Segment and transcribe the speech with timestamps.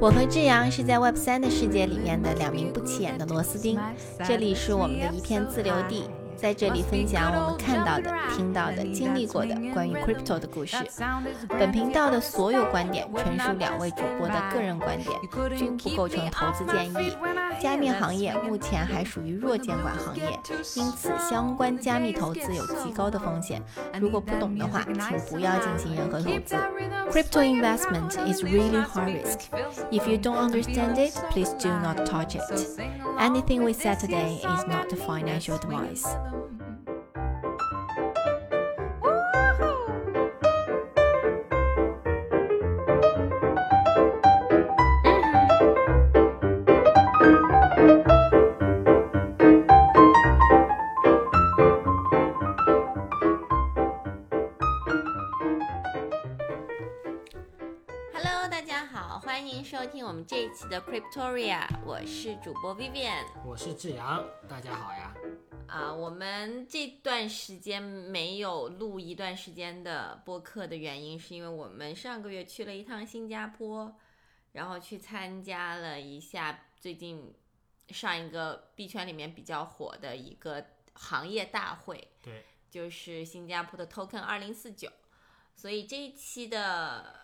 [0.00, 3.76] 我和志阳是在 Web 三的世界里面的两名不起眼的螺丝钉，
[4.24, 6.04] 这里是我们的一片自留地。
[6.40, 10.76] 在这里分享我们看到的、听到的、经历过的关于 crypto 的故事。
[11.48, 17.16] 本频道的所有观点纯属两位主播的个人观点，均不构成投资建议。
[17.60, 20.38] 加密行业目前还属于弱监管行业，
[20.76, 23.60] 因此相关加密投资有极高的风险。
[24.00, 26.54] 如果不懂的话，请不要进行任何投资。
[27.10, 29.40] Crypto investment is really high risk.
[29.90, 32.42] If you don't understand it, please do not touch it.
[33.18, 36.06] Anything we said today is not financial advice.
[36.30, 36.67] them.
[60.28, 63.24] 这一期的 Cryptoria，我是主播 Vivian。
[63.46, 65.14] 我是志阳，大家好呀。
[65.66, 73.96] 啊，我们这段时间没有录一段时间的播客的原因，是因为我们上个月去了一趟新加坡，
[74.52, 77.34] 然后去参加了一下最近
[77.88, 80.62] 上一个币圈里面比较火的一个
[80.92, 84.90] 行业大会，对，就是新加坡的 Token 二零四九，
[85.56, 87.14] 所以这一期的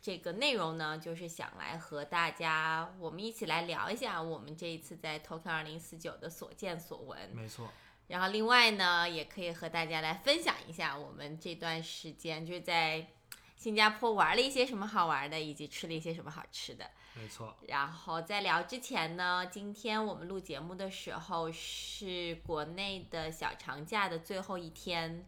[0.00, 7.18] 这个内容呢，就是想来和大家我们一起来聊一下我们这一次在 Token 二零四九的所见所闻。
[7.34, 7.68] 没错，
[8.06, 13.08] 然后另外呢，也可以和大家来分享一下我们这段时间就是在
[13.56, 16.88] 新加坡玩了一些什么好玩的，以及吃了一些什么好吃的。
[17.14, 25.26] 没错，然后在聊之前呢，今天我们录节目的时候是国内的小长假的最后一天，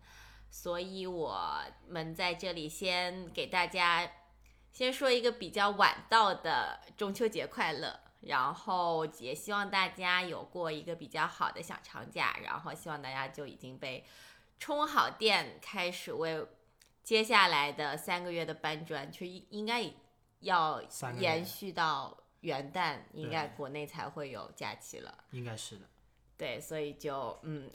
[0.50, 1.50] 所以我
[1.88, 4.06] 们在这里先给大家
[4.78, 7.98] 先说一个比较晚到的中秋节快乐。
[8.20, 14.04] 然后也希望大家有过一个比较好的小长假，然后希望大家就已经被
[14.60, 16.46] 充好电，开始为
[17.02, 19.84] 接下来的三个月的搬砖，就应应该
[20.40, 20.80] 要
[21.18, 25.24] 延续到元旦，应该国内才会有假期了。
[25.32, 25.88] 应该是的。
[26.38, 27.68] 对，所以就嗯，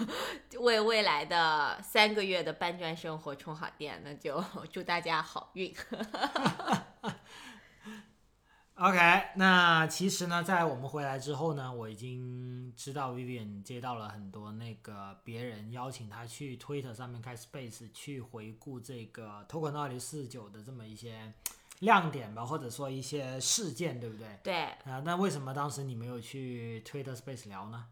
[0.58, 5.72] 为未来的三个月的搬砖生活充好电，那就祝大家好运。
[8.76, 8.98] OK，
[9.36, 21.32] 那其实呢，在我们回来之后呢，我已经知道 Vivian 接到了很多那个别人邀请他去 Twitter 上面开 Space 去回顾这个 Token 二零四九的这么一些
[21.80, 24.26] 亮点吧，或者说一些事件，对不对？
[24.42, 24.54] 对，
[24.84, 27.86] 啊、那为什么当时你没有去 Twitter Space 聊呢？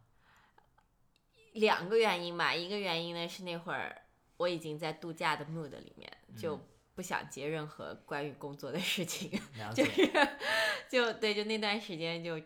[1.54, 4.02] 两个原因吧，一个原因呢是那会儿
[4.36, 6.60] 我已经在度假的 mood 里面，就
[6.94, 9.30] 不想接任何关于工作的事情，
[9.74, 10.10] 就是
[10.88, 12.40] 就对，就那段时间就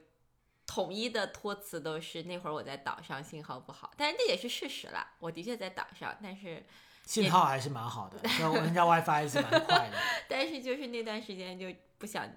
[0.66, 6.64] 统一的托词都是那会儿我在岛上信号不好，但是这也是事实啦，我的确在岛上，但是
[7.04, 9.96] 信号还是蛮好的，就人家 WiFi 是蛮快的。
[10.28, 12.28] 但是就是那段时间就不想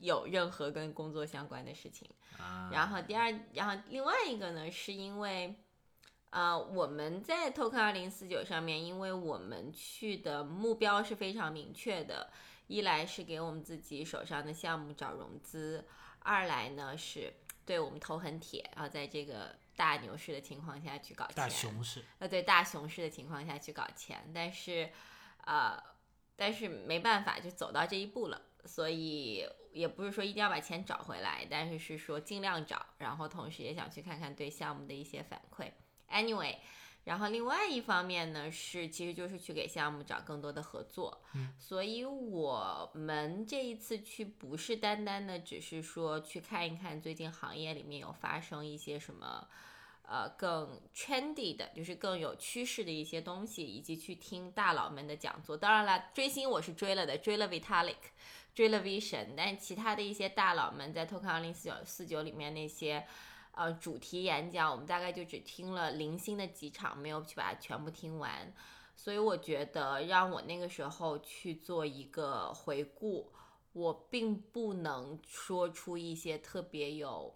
[0.00, 2.08] 有任何跟工作相关的事情。
[2.38, 5.54] 啊，然后第二，然后另外一个呢，是因为，
[6.30, 12.30] 呃，我们在 Token 二零四九上面，因为我们去的目标是非常明确的，
[12.66, 15.86] 一来是给我们自己手上的项目找融资，
[16.18, 17.32] 二来呢是
[17.64, 24.90] 对我们头很铁，然后在这个大牛市的情况下去搞钱，大熊市，呃，对大熊市的情况下去搞钱，但是，
[25.44, 25.82] 呃，
[26.34, 35.70] 但是没办法，就走到这一步了，所以也不是说一定要把钱找回来，但是是说尽量找，然后同时也想去看看对项目的一些反馈。
[36.10, 36.56] Anyway，
[37.04, 49.46] 然后另外一方面呢，是其实就是去给项目找更多的合作，嗯，所以我们这一次去不是单单的只是说去看一看最近行业里面有发生一些什么。
[50.08, 55.56] 呃，更 trendy 的，就是更有趋势的一些东西，以及去听大佬们的讲座。
[55.56, 57.96] 当然了，追星我是追了的，追了 Vitalik，
[58.54, 63.04] 追了 Vision，但其他的一些大佬们在 Token 二零四九四九里面那些
[63.56, 68.54] 呃主题演讲，我们大概就只听了零星的几场，没有去把它全部听完。
[68.94, 73.32] 所以我觉得让我那个时候去做一个回顾，
[73.72, 77.34] 我并不能说出一些特别有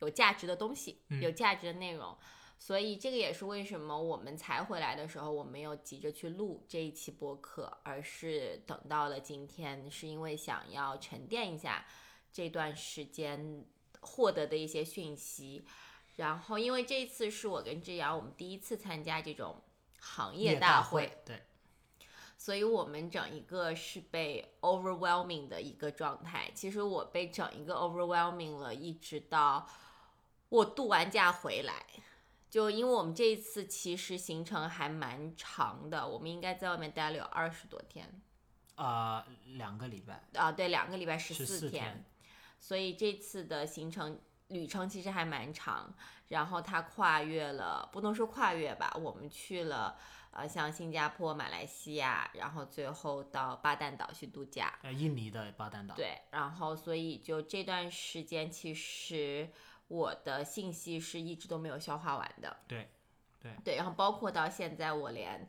[0.00, 2.16] 有价值的东西，嗯有价值的内容。
[2.58, 11.86] 所以这个也是为什么我们才回来的时候，我没有急着去录这一期播客，而是等到了今天，是因为想要沉淀一下
[12.30, 13.64] 这段时间
[14.00, 15.64] 获得的一些讯息。
[16.16, 19.62] 然后，因为这一次是我跟志瑶我们第一次参加这种
[19.98, 21.42] 行业大会，，对，
[22.36, 26.50] 所以我们整一个是被 overwhelming 的一个状态。
[26.54, 29.66] 其实我被整一个 overwhelming 了，一直到
[30.50, 31.86] 我度完假回来。
[32.50, 38.20] 就因为我们这一次其实行程还蛮长的，我们应该在外面待了有二十多天。
[38.74, 39.24] 呃，
[39.56, 40.22] 两个礼拜。
[40.34, 42.04] 啊，对，两个礼拜十四天。
[42.60, 45.92] 所以这次的行程旅程其实还蛮长。
[46.28, 49.98] 然后它跨越了，不能说跨越吧，我们去了。
[50.32, 54.78] 呃，像新加坡、马来西亚，然后最后到巴淡岛去度假。
[54.82, 55.92] 呃，印尼的巴淡岛。
[55.96, 59.50] 对，然后所以就这段时间，其实
[59.88, 62.56] 我的信息是一直都没有消化完的。
[62.68, 62.88] 对，
[63.40, 65.44] 对，对，然后包括到现在，我连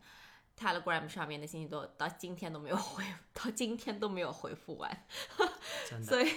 [0.61, 3.03] Telegram 上面的信息都到今天都没有回，
[3.33, 5.05] 到今天都没有回复完。
[6.03, 6.29] 所以，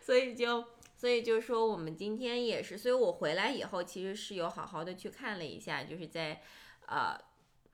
[0.00, 0.64] 所以就，
[0.96, 6.40] 所以就说我们今天也是，所以我回来以后，其实是有好好的去看了一下，就是在
[6.86, 7.18] 呃。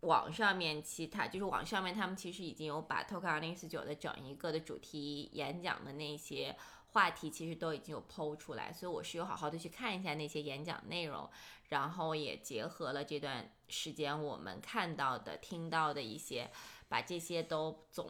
[0.00, 6.54] 网上面其他就是网上面，他们其实已经有把 Talk 2049的整一个的主题演讲的那些
[6.88, 11.26] 话题，其实都已经有剖出来，所以我是有好好的去看一下那些演讲内容，
[11.74, 16.48] 然后也结合了这段时间我们看到的、听到的一些，
[16.88, 18.08] 把这些都总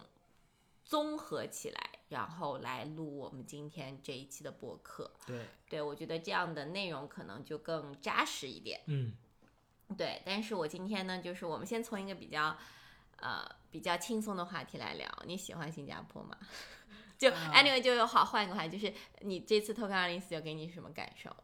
[0.84, 5.10] 综合起来，然后来录我们今天这一期的播客。
[5.26, 8.82] 对，对我觉得这样的内容可能就更扎实一点。
[8.84, 9.14] 嗯。
[9.96, 12.54] 对，但是我今天呢，就是我们先从一个比较，
[13.16, 15.08] 呃，比较轻松的话题来聊。
[15.24, 16.36] 你喜欢新加坡吗？
[17.16, 21.34] 就 anyway 就有好换一个话题，就是你这次偷看二零四九给你什么感受？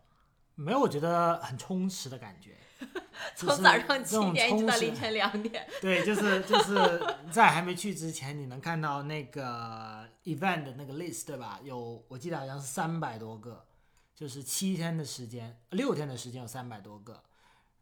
[0.60, 2.56] 没有，我觉得很充实的感觉。
[3.36, 5.66] 从早上七点一直到凌晨两点。
[5.80, 11.58] 对，就是就是在还没去之前，你能看到那个 event 的那个 list 对吧？
[11.62, 13.64] 有我记得好像是三百多个，
[14.14, 17.22] 就是七天的时间，六天的时间有三百多个。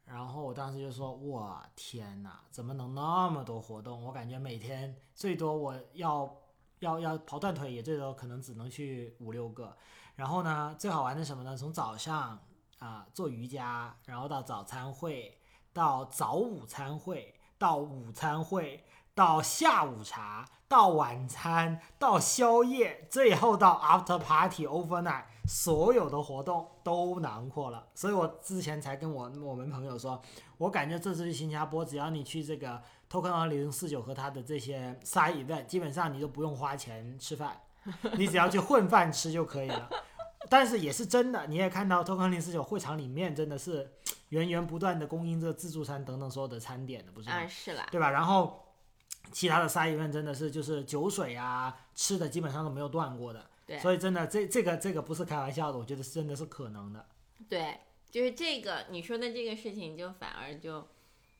[0.05, 4.03] 然后我当时就说：“我天哪，怎么能那么多活动？
[4.03, 6.35] 我感觉每天最多我要
[6.79, 9.77] 要要跑断腿，也最多可能只能去五六个。
[10.15, 11.55] 然后呢，最好玩的什么呢？
[11.55, 12.41] 从早上
[12.79, 15.37] 啊做瑜伽，然后到早餐会，
[15.71, 18.83] 到早午餐会，到午餐会，
[19.13, 30.21] 到下午茶，到晚餐，到宵夜，最后到 after party overnight。”所有的活动都囊括了，所以我之前才跟我我们朋友说，
[30.59, 32.79] 我感觉这次去新加坡，只要你去这个
[33.09, 37.59] Token 零四九和他的这些 side event，基本上你都不用花钱吃饭，
[38.15, 39.89] 你只要去混饭吃就可以了。
[40.47, 43.91] 但是也是真的，你也看到 Token 零四九会场里面真的是
[44.29, 47.47] 源源不断的供应这自助餐等等所有的餐点的，不是吗？
[47.47, 48.09] 是啦，对吧？
[48.09, 48.63] 然后
[49.31, 53.45] 其他的 side event 真的是就是酒水啊吃的基本上都没有断过的。
[53.65, 57.05] 对所以真的，这这个这个不是开玩笑的，我觉得真的是可能的。
[57.47, 60.87] 对，就是这个你说的这个事情，就反而就，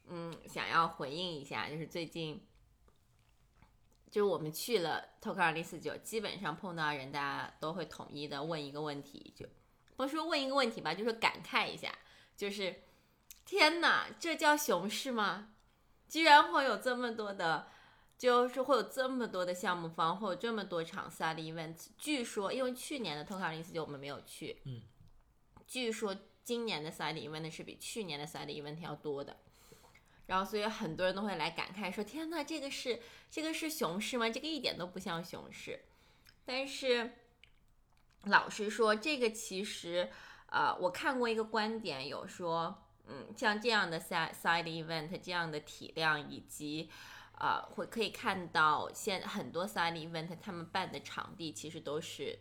[0.07, 2.39] 嗯，想要回应一下，就是最近，
[4.09, 9.45] 就是我们去了 t o k 二零四九，基本上碰到人，大家都会统一的问一个问题，就
[9.95, 11.93] 不说问一个问题吧，就是感慨一下，
[12.35, 12.83] 就是
[13.45, 15.53] 天哪，这叫熊市吗？
[16.07, 17.67] 居然会有这么多的。
[18.19, 21.87] 就是会有这么多的项目方，会有这么多场 side event。
[21.97, 24.81] 据说，因为去年的 t o k 二零四九我们没有去，嗯，
[25.65, 26.13] 据说
[26.43, 29.37] 今年的 side event 是比去年的 side event 要多的。
[30.29, 34.29] 然后，所以很多人都会来感慨说：“天呐，这个是这个是熊市吗？
[34.29, 35.83] 这个一点都不像熊市。”
[36.45, 37.11] 但是，
[38.25, 40.09] 老实说，这个其实，
[40.45, 46.89] 呃，我看过一个观点，有说，嗯，像这样的 side side event 这样的体量以及。
[47.39, 52.37] 啊，会可以看到现很多 side event 他们办的场地其实都是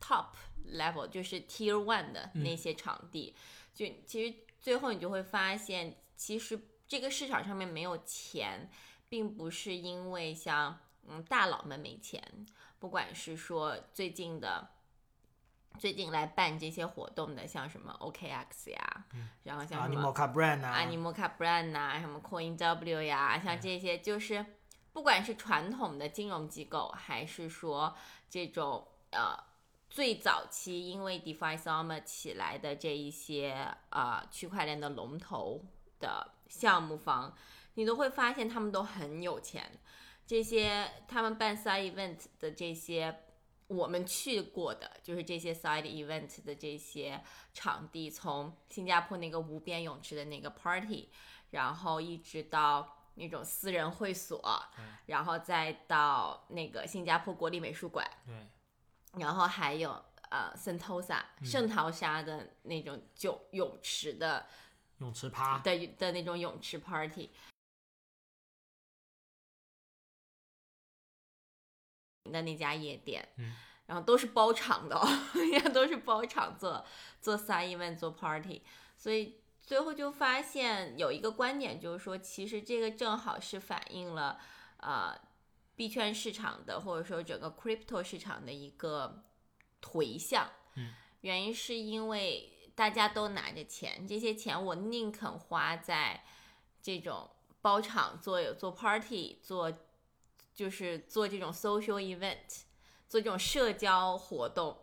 [0.00, 0.26] top
[0.72, 3.34] level，就是 tier one 的那些场地。
[3.74, 6.56] 就其实最后你就会发现，其实
[6.88, 8.70] 这个市场上面没有钱，
[9.08, 10.78] 并不是因为像
[11.08, 12.22] 嗯大佬们没钱，
[12.78, 14.70] 不管是说最近的。
[15.78, 19.04] 最近来办这些活动的，像什么 OKX 呀，
[19.42, 24.42] 然后像什么 Animoca Brand 啊，Animoca Brand 呐，什么 CoinW 呀，像这些就是
[24.94, 27.94] 不管是传统的金融机构，还是说
[28.30, 29.36] 这种呃
[29.90, 35.62] 最早期因为 DeFi Summer 起来的这一些呃区块链的龙头
[36.00, 37.34] 的项目方，
[37.74, 39.78] 你都会发现他们都很有钱。
[40.26, 43.22] 这些他们办 Side Event 的这些。
[43.68, 47.20] 我们去过的就是这些 side event 的这些
[47.52, 51.10] 场地，从新加坡那个无边泳池的那个 party，
[51.50, 54.40] 然后一直到那种私人会所，
[55.06, 60.00] 然后再到那个新加坡国立美术馆，对，然后还有
[60.30, 64.46] 呃，Sentosa 圣淘沙的那种酒泳池的
[64.98, 65.58] 泳池趴。
[65.58, 67.30] 的的那种泳池 party。
[72.32, 73.54] 的那家夜店，嗯，
[73.86, 75.06] 然后都是包场的、哦，
[75.72, 76.84] 都是包场做
[77.20, 78.62] 做 side event 做 party，
[78.96, 84.40] 所以最后就发现有一个观点就是说，其实这个正好是反映了
[84.78, 85.16] 呃
[85.76, 89.22] 币圈市场的或者说整个 crypto 市场的一个
[89.80, 96.22] 颓向，嗯，原因是因为大家都拿着钱，这些钱我宁肯花在
[96.80, 97.28] 这种
[97.60, 99.72] 包场做做 party 做。
[100.56, 102.62] 就是做这种 social event，
[103.10, 104.74] 做这种社交活动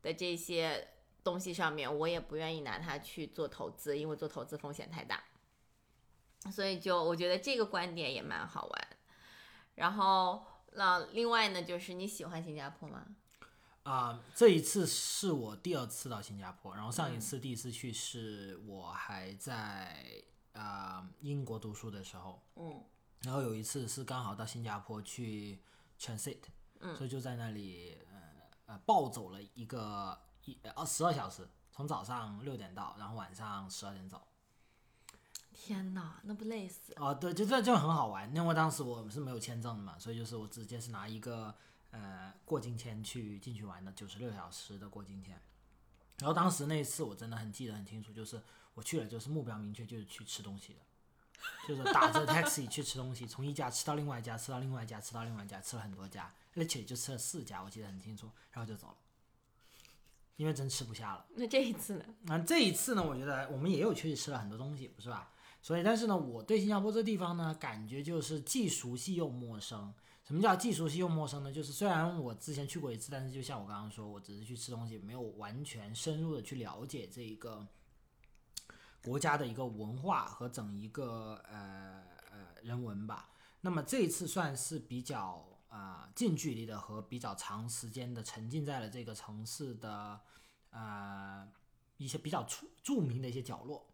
[0.00, 0.90] 的这些
[1.24, 5.24] 东西上面，我也不愿意拿它去做投资，因为做投资风险太大。
[6.52, 8.88] 所以就我觉得这个观点也蛮好玩。
[9.74, 13.04] 然后那另外呢，就是你喜欢新加坡吗？
[13.88, 22.84] 啊、这一次是我第二次到新加坡，然后上一次第一次去是我还在啊、英国读书的时候，嗯
[23.22, 25.58] 然后有一次是刚好到新加坡去
[25.98, 26.38] transit，
[26.80, 34.20] 嗯所以就在那里呃呃暴走了一个一呃十二小时，从早上六点到，然后晚上十二点走。
[35.54, 36.92] 天哪，那不累死？
[36.96, 41.54] 哦，对，就这就很好玩，因为当时我是没有签证的嘛，所以就是我直接是拿一个
[41.90, 45.40] 呃过境签去进去玩的，九十六小时的过境签。
[46.18, 48.42] 然后当时那一次我真的很记得很清楚，就是
[48.74, 50.80] 我去了就是目标明确，就是去吃东西的，
[51.68, 58.96] 就是打着 taxi 去吃东西，从一家吃到另外一家，吃到另外一家，吃到另外一家，吃了很多家，而且就吃了四家，我记得很清楚，然后就走了，
[60.34, 61.24] 因为真吃不下了。
[61.36, 62.04] 那这一次呢？
[62.22, 65.30] 那这一次呢，我觉得我们也有去吃了很多东西，不是吧？
[65.62, 69.94] 所以，但是呢，我对新加坡这地方呢，感觉就是既熟悉又陌生。
[70.28, 71.50] 什么叫既熟悉又陌生呢？
[71.50, 77.66] 就是虽然我之前去过一次，但是就像我刚刚说，我只是去吃东西，没有完全深入的去了解这一个
[79.02, 83.30] 国家的一个文化和整一个呃呃人文吧。
[83.62, 90.20] 那么这一次算是比较啊、呃近距离的和比较长时间的沉浸在了这个城市的
[90.68, 91.48] 呃
[91.96, 93.86] 一些比较出著名的一些角落。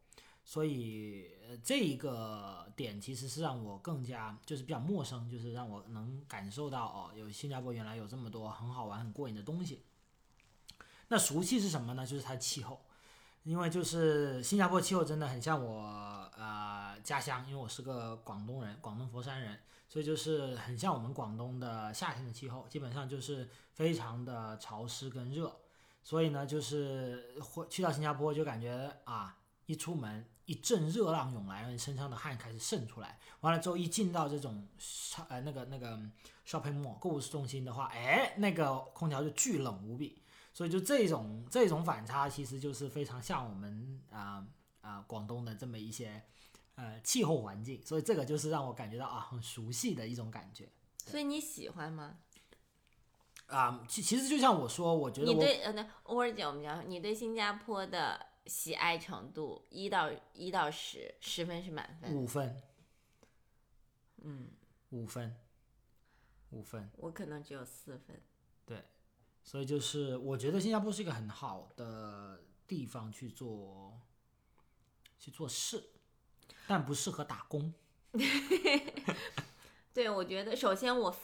[0.45, 9.83] 所以，呃，这一个点其实是让我更加就是比较陌生，就是让我能感受到哦，有新加坡原来有这么多很好玩、很过瘾的东西。
[11.09, 12.07] 那熟悉是什么呢？
[12.07, 12.81] 就是它气候，
[13.43, 15.83] 因为就是新加坡气候真的很像我
[16.37, 19.59] 呃家乡，因为我是个广东人，广东佛山人，
[19.89, 25.55] 所以就是很像我们广东的夏天的气候，基本上就是非常的潮湿跟热。
[26.03, 33.19] 所以呢，就是会去到新加坡就感觉啊，一出门一阵热浪涌来，你身上的汗开始渗出来。
[33.41, 34.67] 完了之后一进到这种
[35.29, 35.97] 呃那个那个
[36.47, 40.23] shopping mall 购物中心的话，哎，那个空调就巨冷无比。
[40.53, 44.47] 所以就这种这种反差，其实就是非常像我们啊
[44.81, 46.23] 啊、广东的这么一些
[46.77, 47.85] 呃气候环境。
[47.85, 50.69] 所以这个就是让我感觉到啊很熟悉的一种感觉
[51.07, 52.19] 所以你喜欢吗？
[53.47, 62.15] 啊、其其实就像我说，我觉得你对呃那 o r 姐，我们讲你对新加坡的喜爱程度一到一到十，十分是满分。
[62.15, 62.63] 五分
[64.23, 64.49] 嗯，
[64.91, 65.35] 五分
[66.51, 66.91] 五分。
[66.97, 68.21] 我可能只有四分。
[68.67, 68.83] 对
[69.43, 74.01] 所以就是我觉得新加坡是一个很好的地方去做
[75.19, 75.91] 去做事，
[76.67, 77.73] 但不适合打工。
[79.93, 81.15] 对，我觉得首先我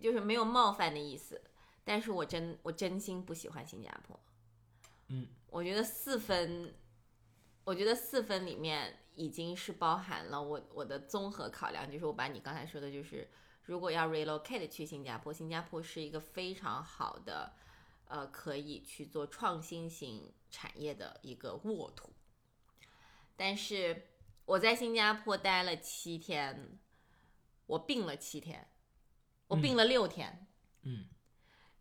[0.00, 1.42] 就是没有冒犯的意思，
[1.84, 4.18] 但是我真我真心不喜欢新加坡。
[5.08, 6.74] 嗯，我觉得四分，
[7.64, 13.30] 我觉得四分里面已经是包含了我我的综合考量，就是我把你刚才说的，就是
[13.62, 17.54] 如果要 relocate 去新加坡，新加坡是一个非常好的，
[18.06, 22.12] 呃，可以去做创新型产业的一个沃土。
[23.36, 24.08] 但是
[24.44, 26.78] 我在新加坡待了七天，
[27.66, 28.68] 我病了七天，
[29.48, 30.46] 我病了六天，
[30.82, 31.08] 嗯。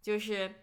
[0.01, 0.53] 就是，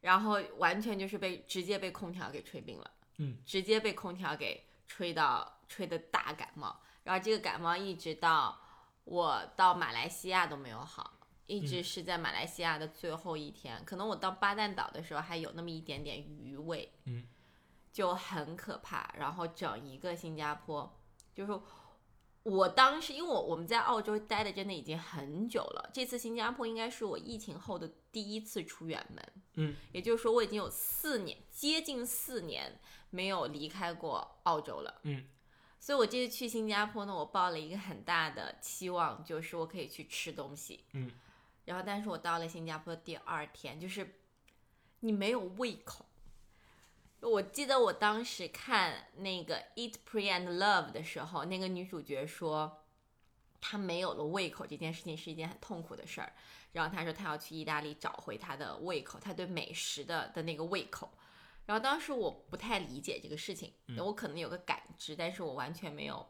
[0.00, 8.58] 然后完全就是被直接被空调给吹病了，嗯，直接被空调给吹到吹的大感冒，然后这个感冒一直到
[9.04, 17.26] 我到马来西亚都没有好，一直是在马来西亚的最后一天，可能我到巴旦岛的时候还有那么一点点余味，嗯，
[17.92, 20.98] 就很可怕，然后整一个新加坡
[21.34, 21.60] 就是。
[22.48, 32.78] 我当时，因为我我们在澳洲待的真的已经很久了，这次新加坡应该是我疫情后的第一次出远门，嗯，也就是说我已经有四年，接近四年
[33.10, 35.24] 没有离开过澳洲了，嗯，
[35.80, 41.10] 所以我这次去新加坡呢，我抱了一个很大的期望，就是我可以去吃东西，嗯，
[41.64, 44.20] 然后但是我到了新加坡第二天，就是
[45.00, 46.05] 你没有胃口。
[47.20, 52.84] 我记得我当时看那个《Eat, Pray and Love》的时候，那个女主角说，
[53.60, 56.32] 她没有了胃口这件事情是一件很痛苦的事儿。
[56.72, 61.10] 然后她说她要去意大利找回她的胃口，她对美食的的那个胃口。
[61.64, 66.26] 然后当时我不太理解这个事情，我可能有个感知，但是我完全没有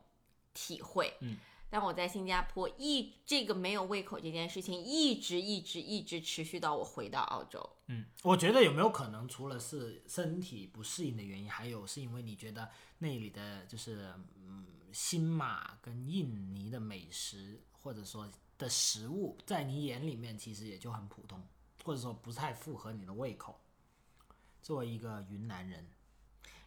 [0.55, 1.12] 体会。
[1.21, 1.37] 嗯。
[1.68, 7.68] 但我在新加坡一这个没有胃口这件事情一直一直一直持续到我回到澳洲。
[7.88, 21.46] 嗯，我觉得有没有可能除了是身体不适应的原因，还有是因为你觉得那里的就是嗯新马跟印尼的美食或者说的食物，在你眼里面其实也就很普通，
[21.85, 23.61] 或者说不太符合你的胃口。
[24.62, 25.88] 作为一个云南人。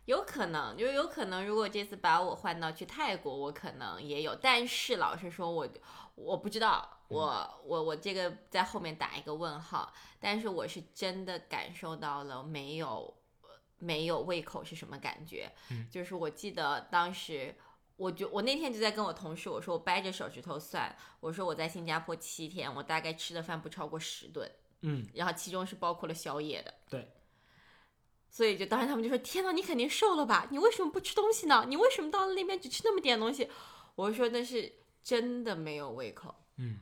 [0.09, 4.33] 有可能，就有可能，如果这次把我换到去泰国，我可能也有。
[4.33, 5.69] 但是老实说，我
[6.15, 9.93] 我不知道，我我我这个在后面打一个问号。
[10.19, 13.15] 但是我是真的感受到了没有
[13.77, 15.47] 没有胃口是什么感觉。
[15.91, 17.55] 就是我记得当时，
[17.95, 24.51] 我就我那天就在跟我同事我说，我掰着手指头算，我说我在新加坡七天，我大概吃的饭不超过十顿。
[24.81, 26.73] 嗯，然后其中是包括了宵夜的。
[26.89, 27.07] 对。
[28.31, 30.47] 所以就当时他们就说：“天呐，你肯定瘦了吧？
[30.51, 31.65] 你为什么不吃东西呢？
[31.67, 33.49] 你为什么到了那边只吃那么点东西？”
[33.95, 34.71] 我说：“那是
[35.03, 36.79] 真的没有胃口。”嗯，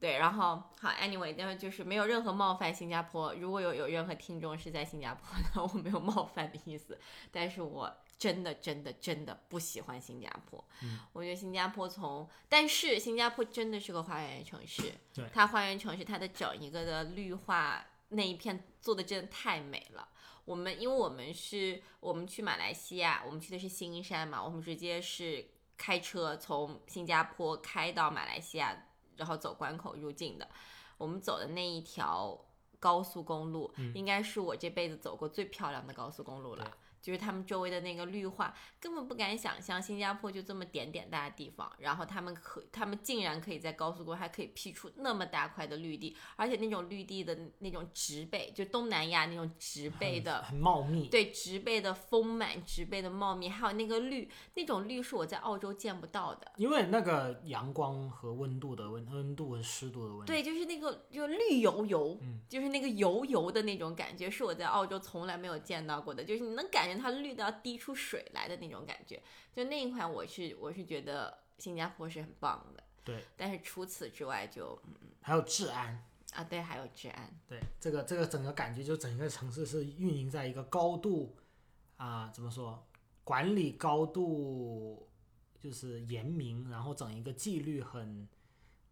[0.00, 0.16] 对。
[0.16, 3.34] 然后好，anyway，那么就是没有任何冒犯新加坡。
[3.34, 6.98] 如果有有任何听众是在新加坡的，我没有冒犯的意思。
[7.30, 10.64] 但是我真的真的真的不喜欢新加坡。
[10.82, 14.94] 嗯，我觉得新加坡从，但是新加坡真的是个花园城市。
[15.14, 20.08] 对，它花园城市，它的整一个的绿化那一片做的真的太美了。
[20.48, 28.74] 我们因为我们是我们去马来西亚，我们去的是新山嘛，我们直接是开车从新加坡开到马来西亚，
[29.16, 30.48] 然后走关口入境的。
[30.96, 32.46] 我们走的那一条
[32.80, 36.78] 高速公路，应该是我这辈子走过最漂亮的高速公路了。
[37.00, 66.88] 就是他们周围的那个绿化，根本不敢想象，新加坡就这么点点大的地方，然后他们可，他们竟然可以在高速公路还可以辟出那么大块的绿地，而且那种绿地的那种植被，就东南亚那种植被的很茂密，对，植被的丰满，植被的茂密，还有那个绿，那种绿是我在澳洲见不到的，因为那个阳光和温度的温温度和湿度的问题，对，就是那个就绿油油，就是那个油油的那种感觉，是我在澳洲从来没有见到过的，就是你能感。
[66.98, 69.22] 它绿到滴出水来的那种感觉，
[69.54, 72.82] 就那一款，我是我是觉得新加坡是很棒的。
[73.04, 74.78] 对，但是除此之外，就
[75.22, 77.40] 还有治安啊，对，还有治安。
[77.46, 81.34] 对，这个这个整个感觉，就整个城市是运营在一个高度
[81.96, 82.86] 啊，怎么说，
[83.24, 85.08] 管理高度
[85.58, 88.28] 就是严明，然后整一个纪律很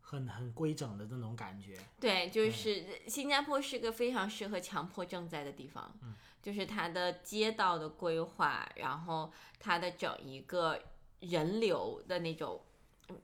[0.00, 1.78] 很很规整的那种感觉。
[2.00, 5.94] 对，就是新加坡是个非常适合强迫症在的地方。
[6.02, 6.14] 嗯。
[6.46, 10.80] 就是它的街道的规划，然后它的整一个
[11.18, 12.62] 人流的那种，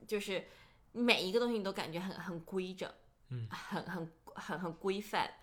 [0.08, 0.44] 就是
[0.90, 2.92] 每一个东西你都感觉很很规整，
[3.28, 5.34] 嗯，很很很很规范，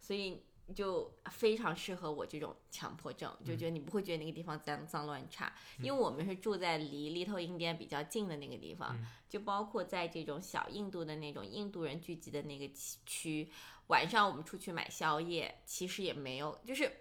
[0.00, 0.44] 所以
[0.76, 8.96] 就非常适合我这种强迫症，就觉得你不会觉得那个地方脏脏乱差，因为我们是住在离 Little India 比较近的那个地方，
[9.28, 12.72] 就包括在这种小印度的那种印度人聚集的那个
[13.04, 13.50] 区，
[13.88, 17.00] 晚上我们出去买宵夜，其实也没有，就是。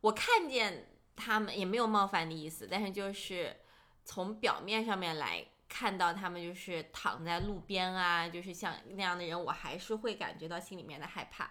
[0.00, 3.56] 我看见他们也没有冒犯的意思，但是就是
[4.04, 11.50] 从表面上面来看到他们就是躺在路边啊，就是像那样的人，我还是会感觉到心里面的害怕。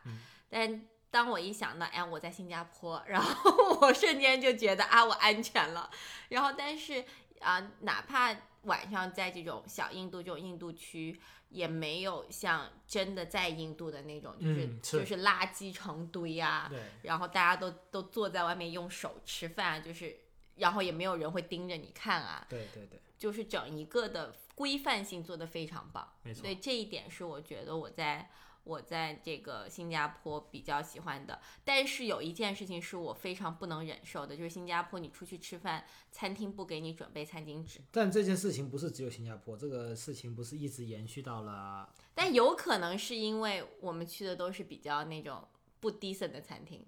[0.50, 5.90] 但当我一想到，哎，我在新加坡，然后 我瞬间就觉得啊，我安全了。
[6.30, 7.04] 然后，但是
[7.42, 11.20] 啊，哪怕晚上在这种小印度这种印度区。
[11.52, 16.72] 也没有像真的在印度的那种，就是就是垃圾成堆啊，
[17.02, 20.16] 然后大家都都坐在外面用手吃饭，就是
[20.58, 28.30] 然后也没有人会盯着你看啊，对对对，就是整一个的规范性做得非常棒，没错，所以这一点是我觉得我在。
[28.64, 37.80] 我在这个新加坡比较喜欢的，但是有一件事情是我非常不能忍受的，就是新加坡你出去吃饭，餐厅不给你准备餐巾纸。
[37.92, 41.92] 但这件事情不是只有新加坡，这个事情不是一直延续到了。
[42.14, 45.48] 但有可能是因为我们去的都是比较那种
[45.80, 46.86] 不 decent 的餐厅。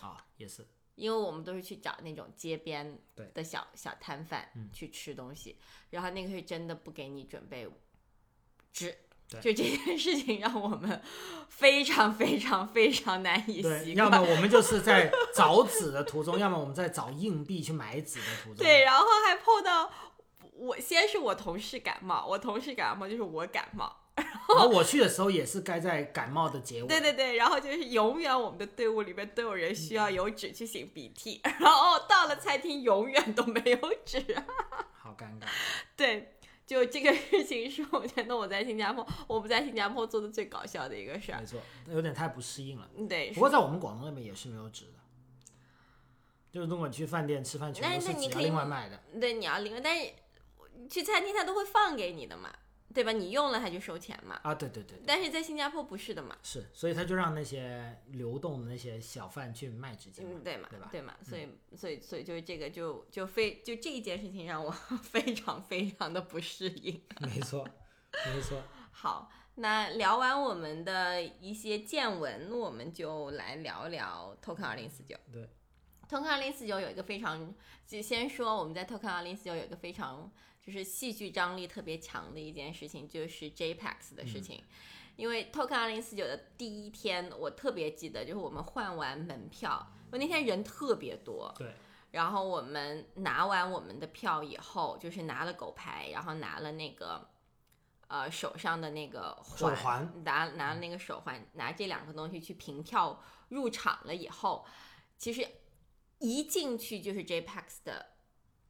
[0.00, 0.66] 啊，也是。
[0.96, 2.98] 因为我们都是去找那种街边
[3.34, 5.56] 的小小摊贩去吃东西，
[5.88, 7.66] 然后那个是真的不给你准备
[8.70, 8.94] 纸。
[9.38, 11.00] 就这件事情让我们
[11.48, 13.96] 非常非常非常难以习惯。
[13.96, 18.56] 要么我们就是在找纸的途中，要么我们在找硬币去买纸的途中。
[18.56, 19.90] 对，然后还碰到
[20.54, 26.88] 我，先是我同事感冒，我同事感冒就是我感冒，然后我去的时候也是该在感冒的结尾。
[26.88, 34.18] 对对对，然后就是永远我们的队伍里面都有人需要有纸去擤鼻涕， 然后到了餐厅永远都没有纸，
[34.98, 35.46] 好尴尬。
[35.94, 36.34] 对。
[36.70, 41.44] 就这个事情是我觉得我在新加坡，我不在新加坡做的最搞笑的一个事儿没。
[41.44, 42.88] 错，有点太不适应了。
[42.96, 44.92] 嗯对，不过在我们广东那边也是没有纸的，
[46.52, 49.02] 就是如果你去饭店吃饭，全是只要那你可以另外卖的。
[49.20, 50.12] 对，你要另外，但是
[50.88, 52.54] 去餐厅他都会放给你的嘛，
[52.92, 53.12] 对吧？
[53.12, 54.40] 你用了他就收钱嘛。
[54.42, 60.88] 啊，对对对对，但是在新加坡不是的嘛，是，所以他就让那些流动的那些小贩去卖纸巾嘛嗯，，对嘛，对吧？
[60.90, 64.70] 对嘛，所以所以所以就是这个就就非就这一件事情让我
[65.02, 67.00] 非常非常的不适应。
[67.20, 67.64] 没错，
[68.34, 68.60] 没错。
[68.92, 75.16] 好，那聊完我们的一些见闻，我们就来聊聊 Token 二零四九。
[75.32, 75.48] 对
[76.08, 77.54] ，Token 二零四九有一个非常，
[77.86, 80.30] 就先说我们在 Token 二零四九有一个非常
[80.64, 84.62] 就是戏剧张力特别强的一件事情，就是 JPEX 的事情。
[85.16, 91.74] 因为 Token 二零四九的第一天，我特别记得，就是我们换完门票，我那天人特别多，对，
[92.12, 97.28] 然后我们拿完我们的票以后，就是拿了狗牌，然后拿了那个
[98.08, 104.64] 呃手上的那个手环拿拿了那个手环，拿这两个东西去凭票入场了以后，
[105.18, 105.46] 其实
[106.18, 108.06] 一进去就是 JPEX 的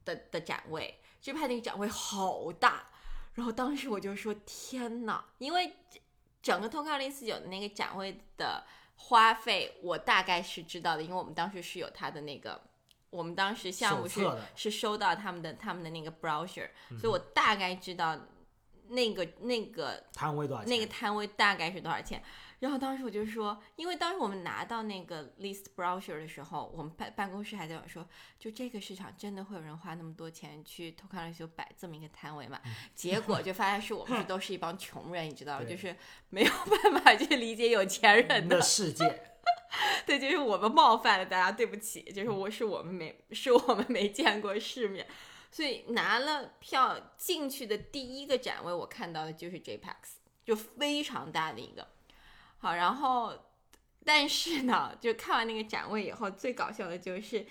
[0.04, 2.84] 的的展位，JPEX 那个展位好大，
[3.34, 5.72] 然后当时我就说天呐，因为
[6.42, 8.64] 整个 o k 二零四九的那个展位的
[8.96, 12.60] 花费，我大概是知道的，因为我们当时是有他的那个。
[13.10, 18.16] 我们当时项目是是收到他们的他们的那个 brochure，、所嗯以我大概知道
[18.86, 20.70] 那个那个摊位多少钱？
[20.70, 22.22] 那个摊位大概是多少钱。
[22.60, 28.06] 然后当时我就说，因为当时我们拿到那个 list brochure 的时候，我们办办公室还在有说，
[28.38, 32.60] 就这个市场真的会有人花那么多钱去 a n 修摆这么一个摊位嘛？
[32.94, 35.64] 结果就发现是我们是 都是一帮穷人，你知道吗？
[35.64, 35.96] 就是
[36.28, 39.22] 没有办法去理解有钱人的的世界，
[40.04, 45.06] 对，就是我们冒犯了大家，对不起，就是我是我们没是我们没见过世面，
[45.50, 49.94] 所以拿了票进去的第一个展位，我看到的就是 JPEX，
[50.44, 51.88] 就非常大的一个。
[52.60, 53.32] 好，然后
[54.04, 57.46] 但是呢，就看完那个展位以后，最搞笑的就是，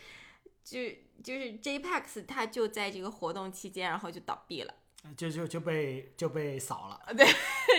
[0.63, 0.79] 就
[1.23, 4.73] 就是 JPEX 它就在这个活动期间，然后就倒闭了，
[5.17, 7.13] 就就就被就被扫了。
[7.15, 7.27] 对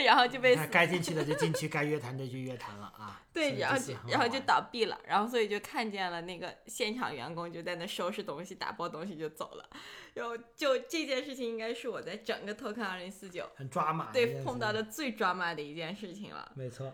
[0.04, 3.22] 然后就被该进去的就进去， 该约谈的就约谈了啊。
[3.32, 9.70] 对，然后然后就倒闭了，然后所以就看见了那个现场员工就在那收拾东西、打包东西就走了，
[10.14, 14.10] 然后就这件事情应该是我在整个 Token 二零四九很抓马。
[14.10, 16.50] 对碰到的最 drama 的一件事情了。
[16.54, 16.92] 没错。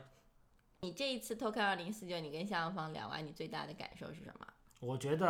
[0.80, 4.46] 你这一次 Token 二零四九，你跟向方聊完，你最大的感受是什么？
[4.80, 5.26] 我觉得，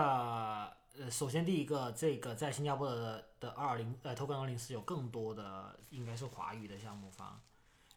[0.98, 7.40] 呃，首先第一个，这个在新加坡的的二零呃 Token 二零四九更多的应该是华语的项目方，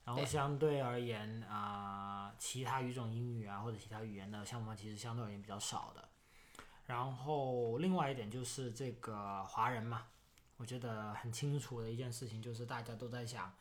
[0.06, 6.08] 然后相对而言啊、其他语种英语啊或者其他语言的项目方其实相对而言比较少的。
[6.86, 10.06] 然后另外一点就是这个华人嘛，
[10.58, 13.52] 我觉得很清楚的一件事情就是大家都在想，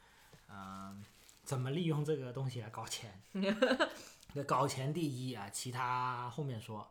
[0.48, 1.04] 嗯、
[1.48, 3.22] 怎么利用这个东西来搞钱。
[4.34, 6.86] 那搞钱第一啊，其他后面说。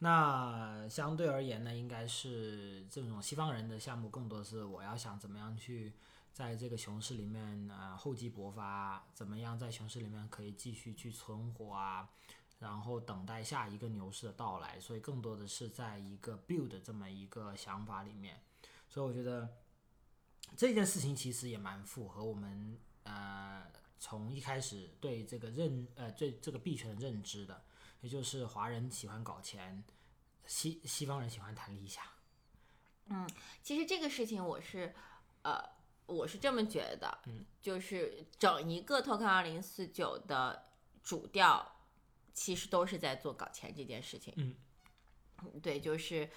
[0.00, 5.94] 那相对而言呢，应该是这种西方人的项目，更多是我要想怎么样去
[6.30, 12.10] 在这个熊市里面啊、呃厚积薄发，怎么样在熊市里面可以继续去存活啊，
[12.58, 18.42] 然后等待下一个牛市的到来，所以更多的是在一个 build 这么一个想法里面，
[18.90, 19.48] 所以我觉得
[20.54, 23.64] 这件事情其实也蛮符合我们呃
[24.02, 27.62] 从一开始对这个认呃对这个币圈的认知的，
[28.00, 29.84] 也就是华人喜欢搞钱，
[30.44, 32.04] 西西方人喜欢谈理想。
[33.06, 33.28] 嗯
[33.62, 34.92] 其实这个事情我是，
[35.42, 35.62] 呃，
[36.06, 40.72] 我是这么觉得，嗯，就是整一个 Token 二零四九的
[41.04, 41.76] 主调，
[42.32, 46.28] 其实都是在做搞钱这件事情，嗯，对，就是，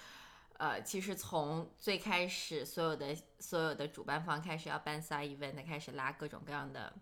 [0.59, 6.93] 呃，其实从最开始所有的所有的主办方开始要办 side event，开始拉各种各样的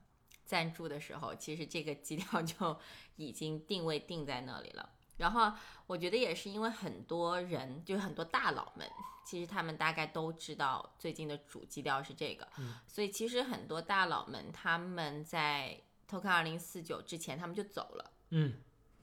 [0.53, 2.79] 赞助的时候，其实这个基调 就
[3.15, 4.87] 已经定位定在那里了。
[5.17, 5.51] 然后
[5.87, 8.87] 我觉得也是因为很多人，就是很多大佬们，
[9.25, 12.47] 其实他们大概都知道最近的主基调是这个，
[12.85, 18.11] 所以其实很多大佬们他们在 Token 二零四九之前他们就走了。
[18.29, 18.61] 嗯，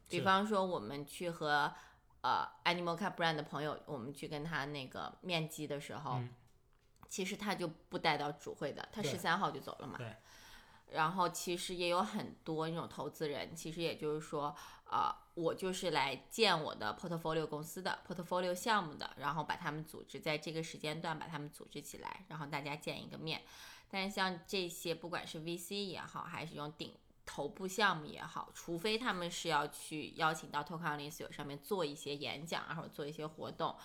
[0.09, 1.73] 比方说我们去和
[2.21, 6.29] 呃 Animal Cat Brand 的朋友，我们去跟他那个面基的时候，嗯
[7.09, 9.99] 其实他就不带到主会的，他对十三号就走了嘛。
[9.99, 10.15] 对。
[10.93, 23.43] 然后其实也有很多那种投资人，其实也就是说，呃，我就是来建我的 portfolio 公司的 portfolio 项目的，然后把他们组织在这个时间段把他们组织起来，然后大家见一个面。
[23.89, 26.95] 但是像这些，不管是 VC 也好，还是用顶
[27.27, 33.77] 头部项目也好，除非他们是要去邀请到 Token 二零四九上面做一些演讲然后做一些活动，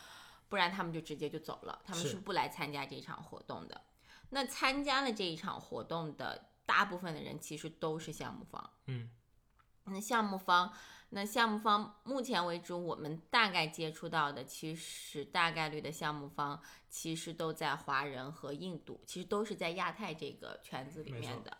[0.48, 3.82] 不然他们就直接就走了，他们是是不来参加这场活动的。
[4.30, 8.70] 那参加了这一场活动的大部分的人其实都是项目方。
[8.88, 9.10] 嗯，
[9.86, 10.74] 那项目方，
[11.10, 21.58] 那项目方目前为止我们大概接触到的，其实大概率的项目方其实都在华人和印度，其实都是在亚太这个圈子里面的。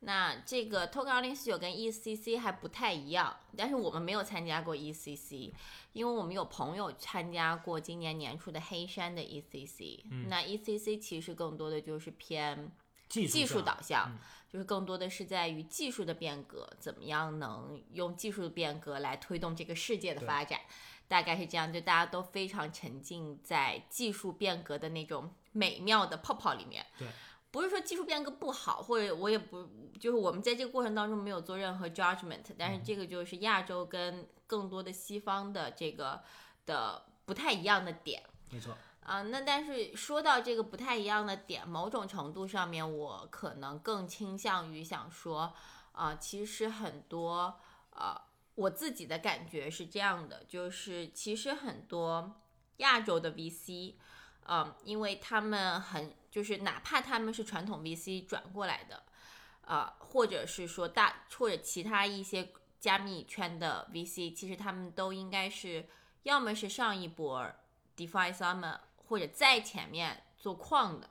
[0.00, 5.52] 那这个 Token 二零四九跟 ECC 还不太一样，但是我们没有参加过 ECC，
[5.94, 10.04] 因为我们有朋友参加过今年年初的黑山的 ECC。
[10.28, 12.70] 那 ECC 其实更多的就是偏
[13.08, 20.60] 技术技术导向，嗯就是更多的是在于技术的变革，怎么样能用技术的变革来推动这个世界的发展，
[21.08, 26.84] 大概是这样，就大家都非常沉浸在技术变革的那种美妙的泡泡里面。
[26.98, 27.08] 对。
[27.48, 29.66] 不是说技术变革不好，或者我也不
[29.98, 36.22] 就是我们在这个过程当中没有做任何 judgment，但嗯是这个就是亚洲跟更多的西方的这个
[36.66, 38.22] 的不太一样的点。
[38.50, 45.54] 没错，啊、那但是说到这个不太一样的点，某种程度上面，我可能更倾向于想说，
[45.92, 48.20] 啊、其实很多，呃，
[48.56, 52.40] 我自己的感觉是这样的，就是其实很多
[52.78, 53.94] 亚洲的 VC，
[54.48, 59.04] 嗯、因为他们很就是哪怕他们是传统 VC 转过来的，
[59.60, 65.86] 啊，或者是说大或者其他一些加密圈的 VC，其实他们都应该是
[66.24, 67.48] 要么是上一波
[67.96, 71.08] DeFi Summer 或者在前面做矿的，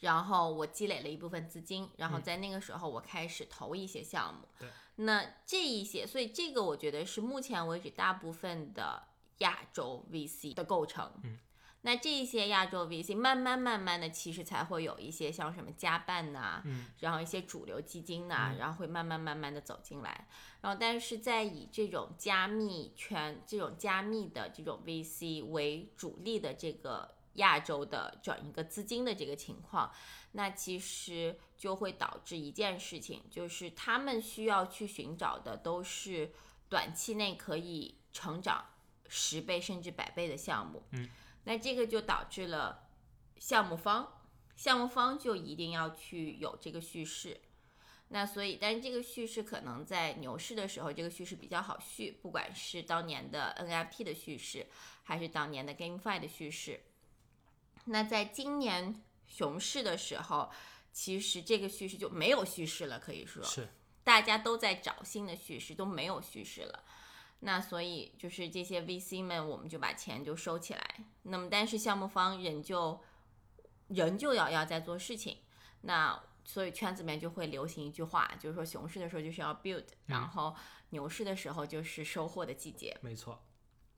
[0.00, 4.48] 然后我积累了一部分资金，然后在那个时候我开始投一些项目。
[4.58, 9.02] 对，那这一些，所以这个我觉得是目前为止大部分的
[9.38, 11.12] 亚洲 VC 的构成。
[11.22, 11.38] 嗯。
[11.86, 20.26] 那这一些亚洲 VC 慢慢慢慢的，其实才会有一些像什么加办呐、嗯然后一些主流基金呐、嗯然后会慢慢慢慢的走进来。
[20.62, 29.92] 然后，但是在以这种加密圈、这种加密的这种 VC 为主力的这个亚洲的整一个资金的这个情况，
[30.32, 36.32] 那其实就会导致一件事情，就是他们需要去寻找的都是
[36.68, 38.64] 短期内可以成长
[39.08, 40.82] 十倍甚至百倍的项目。
[40.90, 41.08] 嗯，
[41.46, 42.88] 那这个就导致了
[43.38, 44.06] 项目方，
[44.56, 47.40] 项目方就一定要去有这个叙事。
[48.08, 54.66] 那所以，但是这个叙事可能在牛市的时候，这个叙事比较好叙，不管是当年的 NFT 的叙事，
[55.04, 56.80] 还是当年的 GameFi 的叙事。
[57.84, 60.50] 那在今年熊市的时候，
[60.92, 63.68] 其实这个叙事就没有叙事了，可以说是
[64.02, 66.84] 大家都在找新的叙事，都没有叙事了。
[67.40, 71.04] 那所以就是这些 VC 们，我们就把钱就收起来。
[71.22, 73.00] 那么，但是项目方仍旧
[73.88, 75.38] 仍旧要要在做事情。
[75.82, 80.54] 那所以圈子里面就会流行一句话，就是说熊市的时候就是要 build，然后
[80.90, 82.96] 牛市的时候就是收获的季节。
[83.00, 83.44] 没错，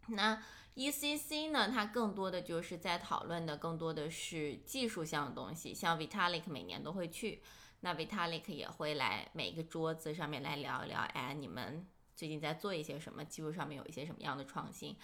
[0.09, 0.43] 那
[0.75, 7.43] ECC 呢，它更多的就是在讨论的更多的是技术项的东西，像 Vitalik 每年都会去，
[7.81, 11.87] 那 Vitalik 也会来每个桌子上面来聊一聊，哎，你们
[12.19, 14.97] 最近在做一些什么，技术上面有一些什么样的创新。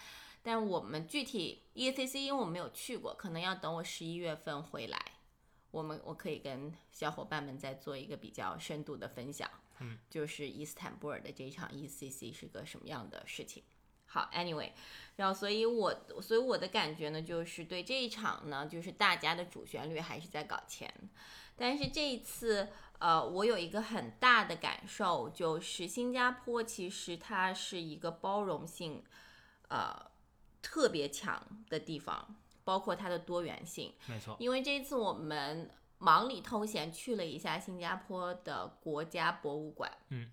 [0.43, 5.01] 但我们具体 ECC，因为我没有去过，可能要等我十一月份回来，
[5.71, 9.49] 我们我可以跟小伙伴们再做一个比较深度的分享。
[9.79, 13.63] 嗯，就是伊斯坦布尔的这场 ECC 是个什么样的事情。
[14.07, 14.73] 好，Anyway，
[15.15, 20.93] 然后所以我所以我的感觉呢，就是对这一场呢，就是大家的主旋律还是在搞钱，
[21.57, 22.69] 但是这一次，
[23.05, 29.05] 呃，我有一个很大的感受，就是新加坡其实它是一个包容性，
[29.69, 30.11] 呃，
[30.63, 33.93] 特别强的地方，包括它的多元性。
[34.07, 40.31] 没错，因为这次我们忙里偷闲去了一下新加坡的国家博物馆，嗯，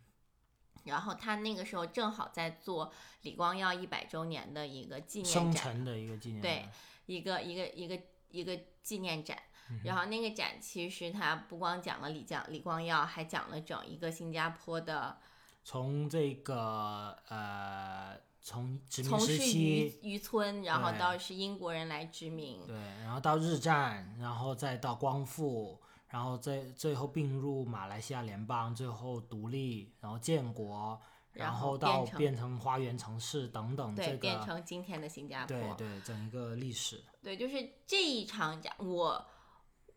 [0.86, 6.70] 然后他那个时候正好在做李光耀一百周年的一个纪念展，生辰的一个纪念对
[7.06, 9.38] 一个一个一个一个纪念展。
[9.72, 15.18] 嗯然后那个展其实它不光讲了李江李光耀，还讲了整一个新加坡的
[15.64, 31.00] 从这个呃，从殖民时期，渔村，然后到是英国人来殖民，对，然后到日战，然后再到光复，然后最最后并入马来西亚联邦，最后独立，然后建国，
[31.32, 35.56] 然后后到变成变成花园城市等等，对，这个变成今天的新加坡。
[35.56, 39.24] 对对整一个历史，对，就是这一场展，我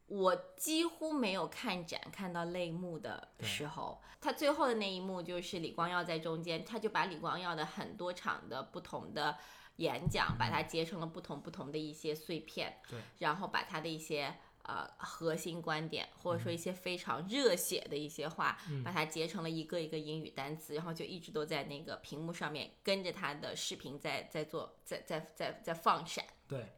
[0.07, 4.01] 我几乎没有看展看到泪目的时候。
[4.21, 9.37] 他最后的那一幕就是李光耀在中间，他就把李光耀的很多场的不同的
[9.77, 14.35] 演讲，把它截成了不同不同的一些碎片，对，然后把他的一些。
[14.67, 26.25] 呃，核心观点或者说一些非常热血的一些话，把它截成了一个一个英语单词，然后就一直都在那个屏幕上面跟着他的视频在在做在在在在放闪。
[26.49, 26.73] 对，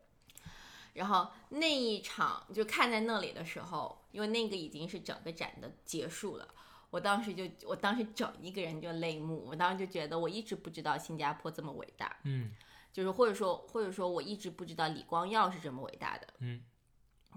[0.97, 6.49] 然后那一场就看在那里的时候，因为那个已经是整个展的结束了，
[6.91, 12.51] 我当时就我当时整一个人就泪目，我当时就觉得我一直不知道新加坡这么伟大，嗯。
[12.93, 16.63] 就是或者说或者说我一直不知道李光耀是这么伟大的，嗯，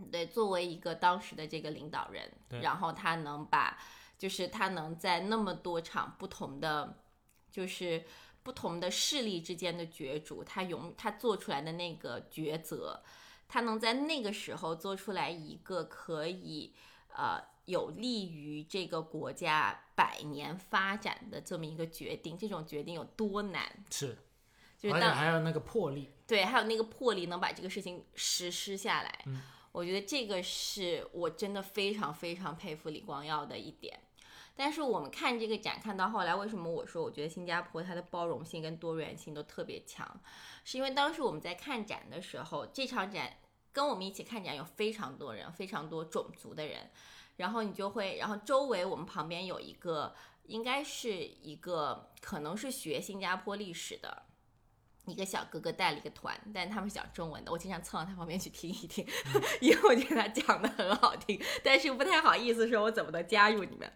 [0.10, 3.78] 对，作为一个当时的这个领导人，对然后他能把，
[4.18, 7.04] 就是他能在那么多场不同的，
[7.52, 8.06] 就是
[8.42, 13.04] 不同的势力之间的角逐，他永他做出来的那个抉择，
[13.50, 16.74] 他能在那个时候做出来一个可以
[17.14, 23.70] 呃有利于这个国家百年发展的这么一个决定，这种决定有多难？
[23.92, 24.18] 是，
[24.78, 29.20] 就是当还有那个魄力，对，还有那个魄力能把这个事情实施下来。
[29.26, 34.00] 嗯我觉得这个是我真的非常非常佩服李光耀的一点。
[34.60, 40.06] 但是我们看这个展看到后来，为什么我说我觉得新加坡它的包容性跟多元性都特别强，
[40.66, 43.38] 是因为当时我们在看展的时候，这场展
[43.72, 46.90] 跟我们一起看展有非常多人，非常多种族的人，
[47.38, 54.24] 然后你就会，然后周围我们旁边有一个，应该是一个可能是学新加坡历史的。
[55.06, 59.08] 一个小哥哥带了一个团，但是他们是讲中文的，我经常蹭到他旁边去听一听，
[59.62, 63.92] 因为我觉得他讲的很好听，但是不太好意思说我怎么能加入你们。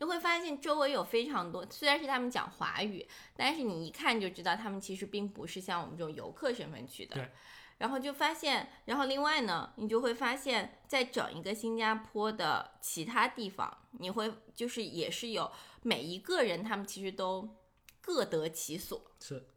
[0.00, 7.14] 你会发现周围有非常多，虽然是他们讲华语，但是你一看就知道他们其实并不是像我们这种游客身份去的。
[7.14, 7.30] 对。
[7.76, 15.50] 然后就发现，然后另外呢，你就会发现，在整一个新加坡的其他地方，你会就是也是有
[15.82, 17.56] 每一个人，他们其实都
[18.02, 19.02] 各得其所。
[19.20, 19.48] 是，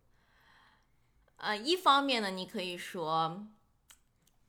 [1.36, 3.46] 呃，一方面呢，你可以说，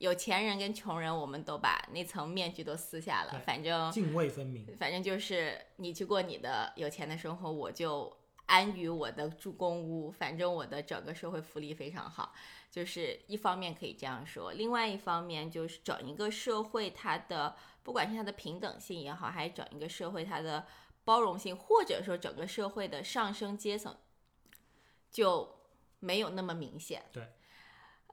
[0.05, 8.15] 有钱人跟穷人，我们都把那层面具都撕下了，反正泾渭分明，反正就是你去过你的有钱的生活，我就
[8.45, 12.35] 安于我的住公屋，反正我的整个社会福利非常好。
[12.71, 20.67] 就是一方面可以这样说，另外一方面就是整一个社会它的不管是它的平等性也好，还是整一个社会它的
[21.03, 23.97] 包容性，或者说整个社会的上升阶层
[25.11, 25.49] 就
[26.01, 27.03] 没有那么明显。
[27.11, 27.23] 对。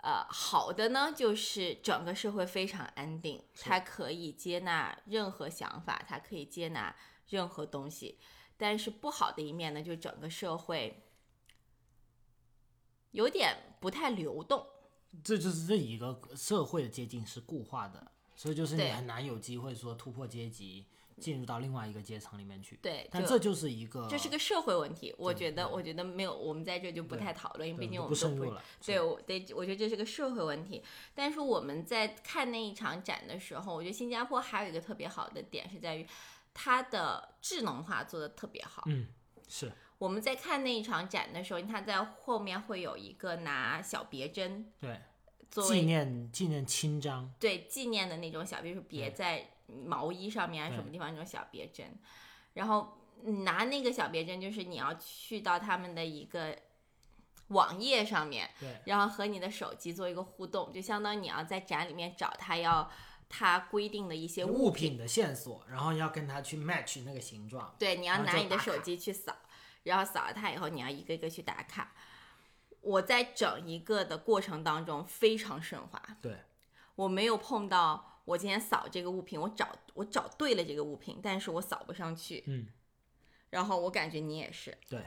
[0.02, 6.96] 呃，好的呢，就是整个社会非常安定，是它可以接纳任何想法，它可以接纳
[7.30, 8.18] 任何东西。
[8.58, 11.04] 但是不好的一面呢，就整个社会
[13.12, 14.66] 有点不太流动。
[15.24, 20.88] 这就是这一个社会的接近是固化的，所以就是你很难有机会说突破阶级，
[21.22, 22.78] 进入到另外一个阶层里面去。
[22.82, 25.14] 对，但这就是一个，这是个社会问题。
[25.18, 28.64] 我觉得，我觉得没有，我们在这就不太讨论，因为毕竟我们都不是深入了。
[28.84, 30.84] 对，对，我觉得这是个社会问题。
[31.14, 36.06] 但是我们在看那一场展的时候，我觉得新加坡还有一个特别好的点是在于
[36.54, 38.84] 它的智能化做的特别好。
[38.88, 39.08] 嗯，
[39.48, 45.00] 是我们在看那一场展的时候，它在后面会有一个拿小别针对
[45.52, 49.50] 作纪念纪念勋章，对纪念的那种小，比如说别对在
[49.86, 51.98] 毛衣上面什么地方那种小别针，
[52.54, 56.58] 然后拿那个小别针，就是你要去到他们的一个
[57.48, 58.82] 网页上面，对。
[58.86, 62.90] 然后和你的手机做一个互动，就相当于你要在展里面找他要
[63.30, 67.76] 他规定的一些物物品，的线索，然后要跟他去 match 那个形状。
[67.78, 69.36] 对，你要拿你的手机去扫，
[69.84, 71.94] 然后扫了它以后，你要一个一个去打卡。
[72.82, 76.36] 我在整一个的过程当中非常顺滑，对，
[76.96, 82.44] 我没有碰到我今天扫这个物品，我找我找对了这个物品，但是我扫不上去。
[82.48, 82.68] 嗯，
[83.50, 84.78] 然后我感觉你也是。
[84.90, 85.02] 对。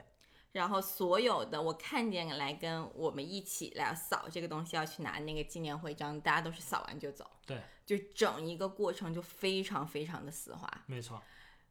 [0.53, 7.29] 然后所有的我看见来跟我们一起来扫这个东西，要去拿那个纪念徽章，大家都是扫完就走。
[7.45, 10.71] 对，就整一个过程就非常非常的丝滑。
[10.87, 11.21] 没错，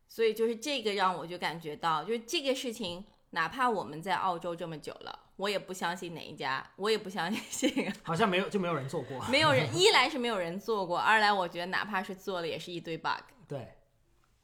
[0.10, 7.42] 所以就是这个让我就感觉到，就是这个事情，哪怕我们在澳洲这么久了，我也不相信哪一家，我也不相信
[7.74, 9.20] 这个好像没有就没有人做过。
[9.26, 13.24] 没有人， 一来是没有人做过，二来我觉得哪怕是做了，也是一堆 bug。
[13.48, 13.76] 对，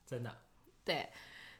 [0.05, 0.35] 真的，
[0.83, 1.09] 对，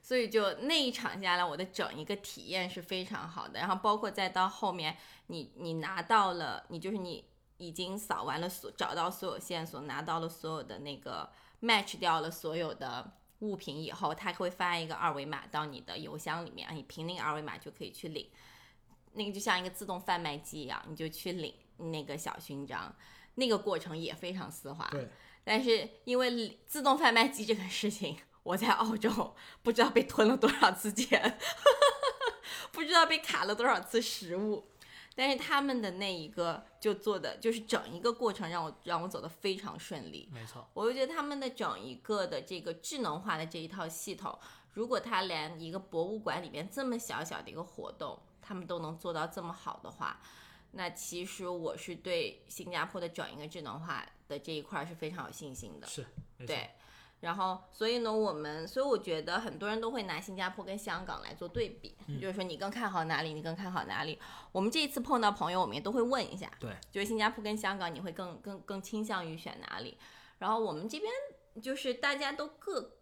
[0.02, 3.60] 所以就那一场下来，我的整一个体验是非常好的。
[3.60, 7.24] 然后包括再到后面，你你拿到了，你就是你
[7.58, 11.30] 已经扫完了所找到所有线索，拿到了所有的那个
[11.62, 18.28] match 掉了所有的物品以后，他会发一个二维码到你的邮箱里面，你凭那个二维码就可以去领。
[19.20, 22.96] 那个就像一个自动贩卖机一样，你就去领那个小勋章，
[23.36, 24.88] 那个过程也非常丝滑。
[24.90, 25.08] 对，
[25.44, 31.38] 但是因为自动贩卖机这个事情，我在澳洲不知道被吞了多少次钱，
[32.72, 34.70] 不知道被卡了多少次食物。
[35.16, 44.40] 但是他们的那一个就做的就是整一个过程让我让我走得非常顺利，没错，我就觉得他们的整一个的这个智能化的这一套系统，
[44.72, 48.18] 如果他连一个博物馆里面这么小小的一个活动，
[48.50, 50.20] 他们都能做到这么好的话，
[50.72, 55.86] 那其实我是对新加坡的转一个智能化的这一块儿是非常有信心的。
[55.86, 56.04] 是，
[56.48, 56.72] 对，
[57.20, 64.18] 然后所以呢，我们所以我觉得很多人都会拿新加坡跟香港来做对比，嗯就是说你更看好哪里，你更看好哪里。
[64.52, 69.96] 我们这一次碰到朋友，我们也都会问一下，对，就是新加坡跟香港，你会更更更倾向于选哪里？
[70.40, 71.14] 然后我们这边
[71.62, 72.98] 就是大家都各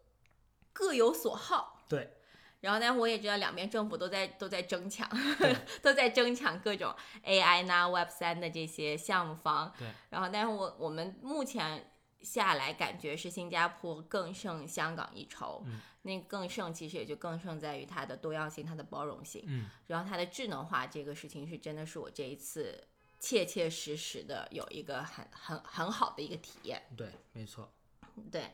[0.73, 2.16] 各有所好，对，
[2.59, 6.93] 然后但是，我也知道两边政府都在都在争抢对， 都在争抢各种
[7.23, 9.73] AI 呐、Web 三的这些项目方。
[9.77, 9.87] 对。
[10.09, 11.91] 然后，但是我我们目前
[12.21, 15.63] 下来感觉是新加坡更胜香港一筹。
[15.67, 15.79] 嗯。
[16.03, 22.87] 那更胜其实也就更胜在于它的多样性、它的包容性，嗯，然后它的智能化这个事情是真的是我这一次
[23.19, 26.81] 切切实实的有一个很很很好的一个体验。
[26.95, 27.69] 对，没错，
[28.31, 28.49] 对，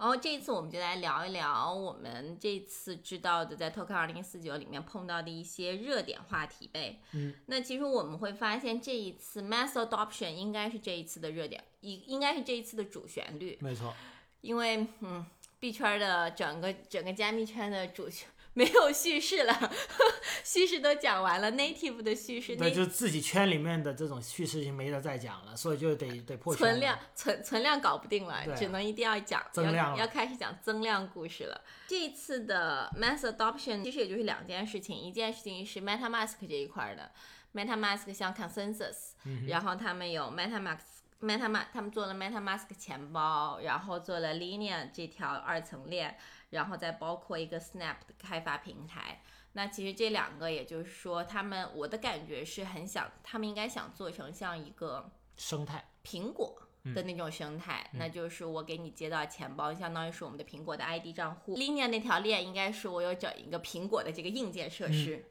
[0.00, 7.02] 然后这一次我们就来聊一聊我们这次知道的在 Token 二零四九里面碰到的一些热点话题呗。
[7.12, 13.94] 嗯，那其实我们会发现这一次 Mass Adoption 应该是这一次的热点，应应该是这一次的主旋律，没错，
[14.40, 15.26] 因为嗯
[15.58, 18.08] 币圈的整个整个加密圈的主
[18.54, 19.72] 没有叙事了，
[20.44, 31.60] 叙事都讲完了，native 的叙事，对，那就自己圈里面的这种叙事就没得再讲了，所以就得得破存量存存量搞不定了，啊只能一定要讲增量要要开始讲增量故事了。
[31.86, 37.12] 这一次的 mass adoption 其实也就是两件事情，一件事情是 MetaMask 这一块的
[37.54, 39.12] ，MetaMask 像 Consensus，、
[39.46, 40.78] 然嗯后他们有 MetaMask。
[41.22, 46.16] MetaMask 他们做了 MetaMask 钱包，然后做了 Linea 这条二层链，
[46.50, 49.22] 然后再包括一个 Snap 的开发平台。
[49.52, 56.62] 那其实这两个，也就是说，他们我的感觉是很想，他们应该想做成像一个生态，苹果
[56.94, 61.56] 的那种生态，那就是我给你接到钱包，相当于是我们的苹果的 ID 账户。
[61.56, 65.24] Linea 那条链应该是我有整一个苹果的这个硬件设施，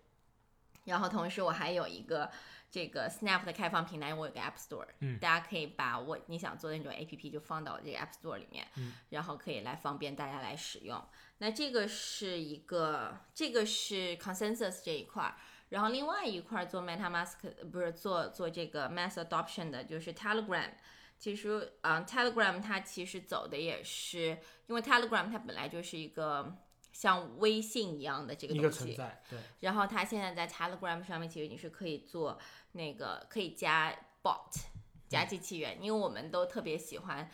[0.84, 2.30] 然后同时我还有一个
[2.72, 11.04] 这个 Snap 的开放平台，我有个 App Store，嗯大家可以把我你想做的那种 APP 就放到这个 App Store 里面，嗯然后可以来方便大家来使用。
[11.40, 15.36] 那这个是一个，这个是 Consensus 这一块儿。
[15.70, 20.72] 然后另外一块儿做 MetaMask 呃不是做做这个 Mass Adoption 的，就是 Telegram。
[21.20, 26.56] 其实，嗯，Telegram 它其实走的也是，因为 Telegram 它本来就是一个
[26.94, 28.96] 像微信一样的这个东西，
[29.30, 32.40] 对，然后它现在在 Telegram 上面，其实你是可以做
[32.74, 34.64] 那个可以加 bot
[35.08, 37.30] 加机器人，因为我们都特别喜欢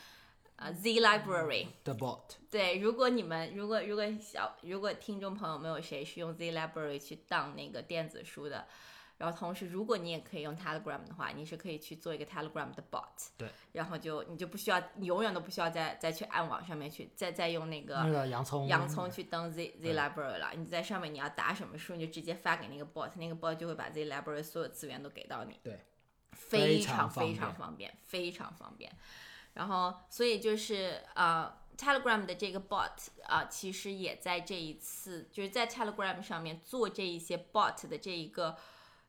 [0.56, 1.68] 呃 Z Library。
[1.84, 8.68] The bot，对，如果你们如果如果小如果听众朋友们有谁是用 Z Library 去当那个电子书的，
[9.18, 25.60] 然后同时如果你也可以用 Telegram 的话，你是可以去做一个 Telegram 的 bot，对，然后就你就不需要，你永远都不需要再再去暗网上面去再再用那个那个洋葱，洋葱去登 Z Z Library 了，你在上面你要打什么书，你就直接发给那个 bot，那个 bot 就会把 Z Library 所有资源都给到你。
[25.64, 25.80] 对，
[26.32, 28.92] 非常非常方便，非常方便。
[29.54, 38.58] 然后，所以就是呃，Telegram 的这个 bot 啊、其实也在这一次，就是在 Telegram 上面做这一些 bot 的这一个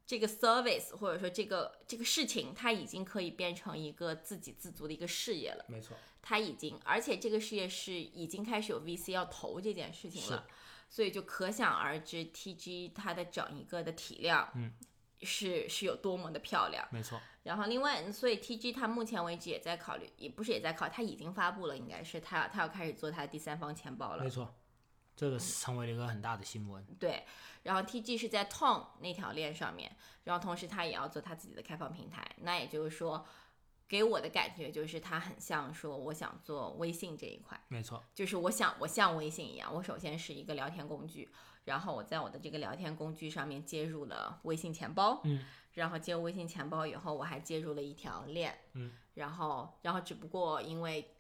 [0.07, 5.65] 这个 service，或者说这个这个事情，它已经可以变成一个自给自足的一个事业了。
[5.69, 10.47] 没错，它已经，而且这个事业是已经开始有 VC 要投这件事情了，
[10.89, 14.73] 所以就可想而知 TG 它的整一个的体量，嗯，
[15.23, 16.87] 是是有多么的漂亮。
[16.93, 24.31] 没错，然后另外，所以 TG 它目前为止也在考虑，也不是也在考，它已经发布了，应该是它它要开始做它的第三方钱包了没。
[24.31, 24.55] 错，
[25.17, 27.25] 这个是成为了一个很大的新闻，对，
[27.63, 29.91] 然后 TG 是在 Tom 那条链上面，
[30.25, 32.23] 然后同时它也要做它自己的开放平台。
[32.43, 33.25] 那也就是说，
[33.89, 37.59] 给我的感觉就是它很像说我想做微信这一块。
[37.69, 41.31] 没错，就是我想我像微信一样，我首先是一个聊天工具，
[41.65, 45.43] 然后我在我的这个聊天工具上面接入了微信钱包，嗯，
[45.73, 51.11] 然后接入微信钱包以后，我还接入了一条链，嗯，然后然后只不过因为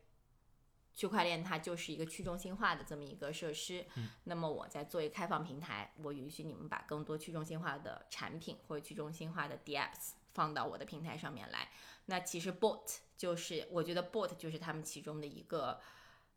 [0.97, 11.68] 区块链它就是一个去中心化的这么一个设施，嗯，那么我在做一个开放平台，我允许你们把更多去中心化的产品或者去中心化的 DApps 放到我的平台上面来。
[12.07, 15.78] 那其实 bot 就是我觉得 bot 就是他们其中的一个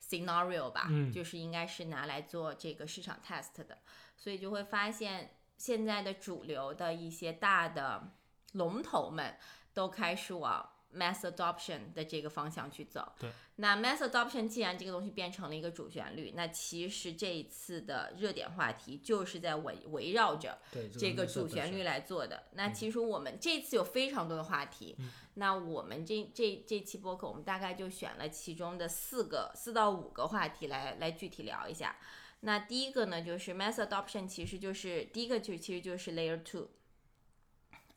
[0.04, 1.10] scenario 吧，嗯。
[1.10, 3.78] 就是应该是拿来做这个市场 test 的，
[4.18, 8.12] 所以就会发现现在的主流的一些大的
[8.54, 9.38] 龙头们
[9.74, 13.12] 都开始往 mass adoption 的这个方向去走。
[13.20, 20.58] 对，那 mass adoption 既然这个东西变成了一个主旋律，那其实这一次的热点话题就是在围围绕着
[20.98, 22.46] 这个主旋律来做的。
[22.54, 24.98] 那其实我们这次有非常多的话题，
[25.36, 31.96] 那我们这这这期播客我们大概就选了其中的四个四到五个话题来来具体聊一下。
[32.42, 36.70] 那第一个呢，就是 mass adoption，其实就是第一个就其实就是 layer two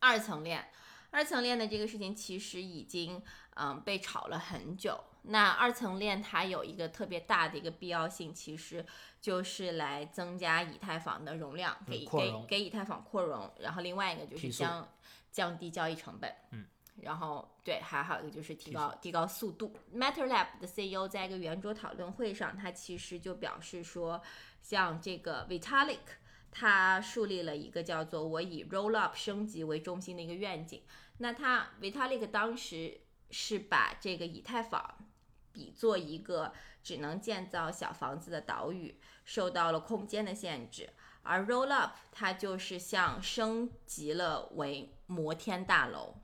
[0.01, 0.69] 二层链。
[1.13, 3.23] 二层链的这个事情其实已经
[3.55, 4.99] 嗯被炒了很久。
[5.23, 8.85] 那二层链它有一个特别大的一个必要性，其实
[9.21, 13.49] 就是来增加以太坊的容量，给给给以太坊扩容。
[13.61, 14.89] 然后另外一个就是降
[15.31, 16.35] 降低交易成本。
[16.51, 16.67] 嗯。
[17.01, 19.75] 然后对，还还有一个就是提提高提高速度。
[19.95, 24.21] Matter Lab 的 CEO 在一个圆桌讨论会上，他其实就表示说，
[24.61, 25.99] 像这个 Vitalik，
[26.51, 30.83] 他树立了一个叫做“我以 Roll Up 升级为中心”的一个愿景。
[31.23, 33.01] 那他 Vitalik 当时
[33.31, 34.97] 是把这个以太坊
[35.53, 36.53] 比作一个
[36.83, 40.91] 只能建造小房子的岛屿，受到了空间的限制。
[41.23, 46.17] 而 Roll Up 它就是像升级了为摩天大楼，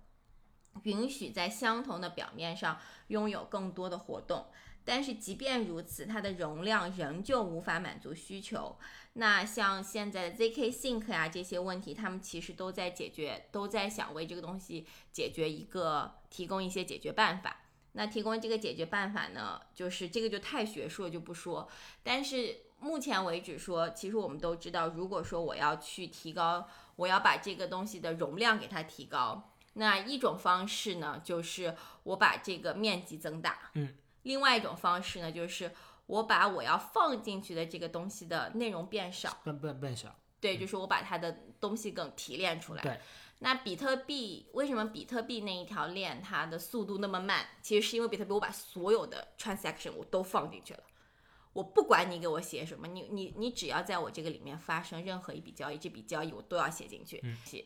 [0.82, 4.48] 允许在相同的表面上拥有更多的活动。
[4.84, 8.76] 但是即便如此，它的容量仍旧无法满足需求。
[9.20, 17.62] 那像现在的 ZK Sync 啊这些问题，他们其实都在解决，都在想为这个东西解决一个提供一些解决办法。
[17.94, 21.68] 那提供这个解决办法呢，就是这个就太学术了，就不说。
[22.04, 33.72] 但是目前为止说，其实我们都知道，如果说我要去提高，我要把这个东西的容量给它提高，那一种方式呢，就是我把这个面积增大。
[33.74, 33.96] 嗯。
[34.24, 35.72] 另外一种方式呢，就是
[36.08, 39.38] 我把我要放进去的这个东西的内容变少。
[39.44, 40.12] 变变变小。
[40.40, 42.82] 对，就是我把它的东西更提炼出来。
[42.82, 42.98] 对。
[43.40, 47.46] 那比特币为什么比特币那一条链它的速度那么慢？
[47.62, 50.82] 其实是因为比特币我把所有的 transaction 我都放进去了，
[51.52, 57.22] 我不管你给我写什么，你你你只要在我这个里面发生任何一笔交易，这笔交易我都要写进去。
[57.44, 57.64] 写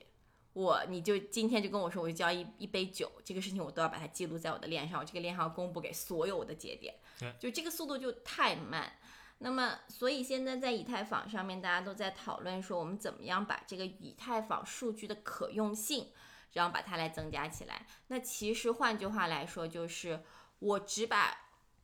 [0.52, 6.94] 我你就今天就跟我说我就交易一杯酒，这个事情我都要把它记录在我的链上，我这个链上要公布给所有的节点。
[7.22, 8.92] 对，就这个速度就太慢。
[9.38, 16.12] 那么，所以现在在以太坊上面，大家都在讨论说，我们怎么样把这个以太坊数据的可用性，
[16.52, 17.86] 然后把它来增加起来。
[18.06, 20.22] 那其实换句话来说，就是
[20.60, 21.36] 我只把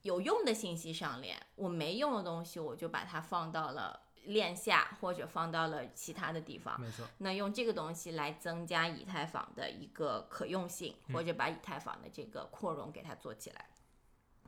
[0.03, 6.81] 有用的信息上链，我没用的东西，我就把它放到了链下，或者放到了其他的地方。
[6.81, 7.05] 没错。
[7.19, 13.69] 那用这个东西来增加以太坊的一个可用性，或者把以太坊的这个扩容给它做起来。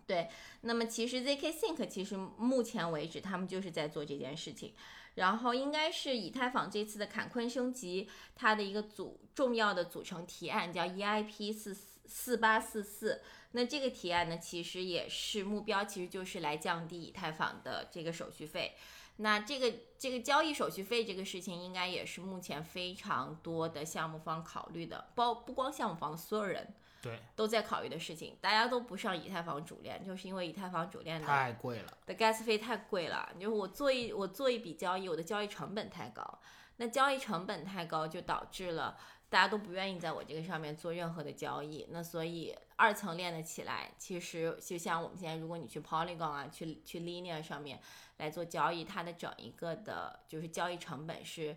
[0.07, 0.29] 对，
[0.63, 4.75] 那么其实 ZK Sync 其实目前为止他们就是在做这件事情，
[5.15, 11.77] 然后应该是以太坊这次的坎昆升级，它的一个组重要的组成提案叫 EIP 四
[12.07, 13.23] 四八四四，
[13.53, 18.75] 那这个提案呢，其实也是目标，其实就是来降低以太坊的这个手续费。
[19.19, 26.75] 那这个这个交易手续费这个事情，应该也是目前非常多的项目方考虑的，包不光项目方，所有人。
[27.03, 33.31] 对，都在考虑的事情，大家都不上以太坊主链，就是因为以太坊主链的太贵了，的 gas 费太贵了。
[33.35, 36.41] 就是我做一我做一笔交易，我的交易成本太高，
[36.77, 38.99] 那交易成本太高就导致了
[39.29, 41.87] 大家都不愿意在我这个上面做任何的交易。
[41.91, 47.81] 那所以二层链的起来，其实就像我们现在，如果你去 Polygon 啊，去去 Linear 上面
[48.19, 51.57] 来做交易，它的整一个的就是交易成本是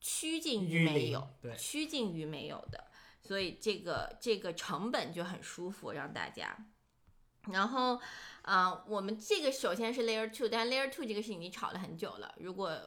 [0.00, 2.84] 趋近于没有，对，趋近于没有的。
[3.20, 6.56] 所以这个这个成本就很舒服，让大家。
[7.50, 7.98] 然后，
[8.42, 12.34] 啊，我们这个首先是 Layer Two，但 Layer Two 这个事情已经炒了很久了。
[12.38, 12.78] 如果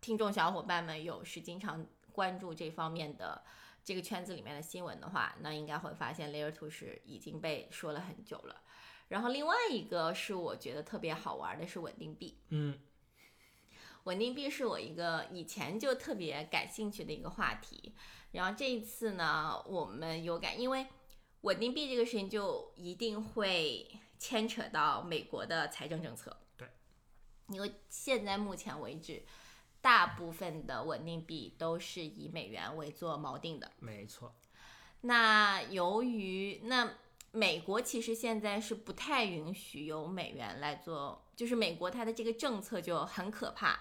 [0.00, 3.44] 听众小伙伴们有是经常关注这方面的
[3.84, 8.62] 这个圈子里面的新闻的话，那应该会发现 Layer Two 是已经被说了很久了。
[9.06, 12.76] 然后另外一个是我觉得特别好玩的是稳定币，嗯，
[14.02, 17.94] 稳定币是我一个以前就特别感兴趣的一个话题。
[18.32, 20.86] 然后这一次呢，我们有感，因为
[21.42, 26.36] 稳定币这个事情就一定会牵扯到美国的财政政策。
[26.56, 26.68] 对，
[27.48, 29.24] 因为现在目前为止，
[29.80, 33.70] 大部分的稳定币都是以美元为做锚定的。
[33.78, 34.34] 没错。
[35.02, 36.94] 那由于那
[37.30, 43.80] 美国其实现在是不太允许由美元来做，就是美国它的这个政策就很可怕，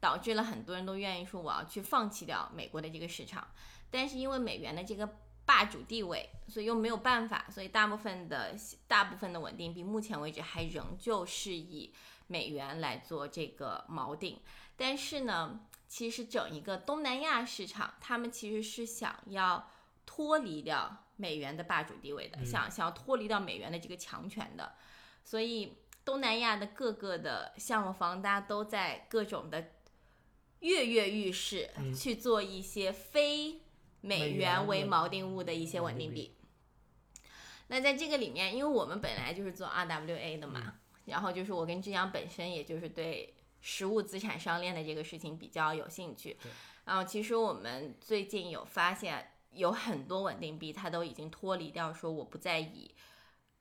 [0.00, 3.46] 导致了很多人都愿意说我要去放弃掉美国的这个市场。
[3.94, 5.08] 但是因为美元的这个
[5.46, 8.56] 霸主地位，所以又没有办法，所以大部分的
[8.88, 11.94] 大部分的稳定币，目前为止还仍旧是以
[12.26, 14.40] 美元来做这个锚定。
[14.76, 19.70] 但是呢，其实整一个东南亚市场，他们其实是想要
[20.04, 24.74] 脱离掉美元的霸主地位的，想想要脱离掉美元的这个强权的。
[25.22, 29.70] 所以东南亚的各个的项目方，大家都在各种的
[30.58, 33.60] 跃跃欲试，去做一些非。
[34.04, 36.36] 美元为锚定物的一些稳定币，
[37.68, 40.74] 那在这个里面，因为我们本来就是做 RWA 的嘛，
[41.06, 46.36] 然后就是我跟志阳本身也就是对实物资产商链的这个事情比较有兴趣，
[46.84, 52.94] 然后其实我们最近有发现有很多稳定币，它都已经脱离掉说我不再以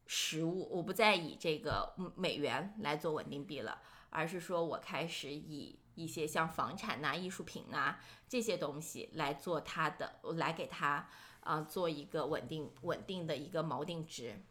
[0.05, 11.07] 实物，我不再以这个美元来做稳定币了，而是说我开始以一些像房产呐、艺术品呐这些东西来做它的，来给它
[11.41, 14.41] 啊、做一个稳定稳定的一个锚定值，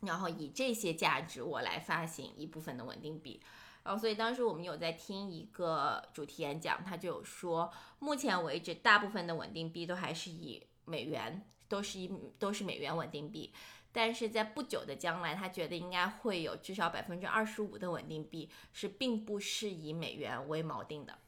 [0.00, 3.40] 然后以这些价值我来发行一部分的稳定币。
[3.82, 13.50] 然后，所以当时我们有在听一个主题演讲，他就有说，目前为止，大部分的稳定币都还是以美元，都是以都是美元稳定币。
[13.92, 21.18] 但是在不久的将来，他觉得应该会有至少百分之二十五的稳定币是并不是以美元为锚定的。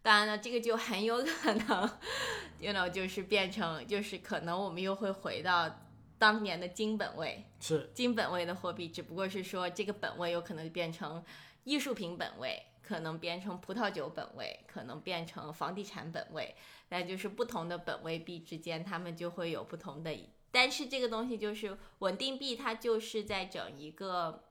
[0.00, 1.90] 当然了，这个就很有可能，
[2.60, 5.80] you know，就是变成，就是可能我们又会回到
[6.18, 11.24] 当年的金本位，是金本位的货币，只不过是说这个本位有可能变成
[11.64, 16.54] 艺术品本位，可能变成葡萄酒本位，可能变成房地产本位，
[16.90, 20.14] 那就是不同的本位币之间，它们就会有不同的。
[20.54, 24.44] 但是这个东西就是稳定币，它就是在整一个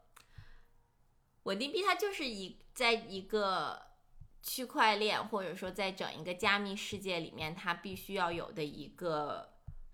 [1.44, 3.82] 稳定币，它就是一在一个
[4.42, 9.54] 区块链或者说在整一个加密世界里面，它必须要有的一个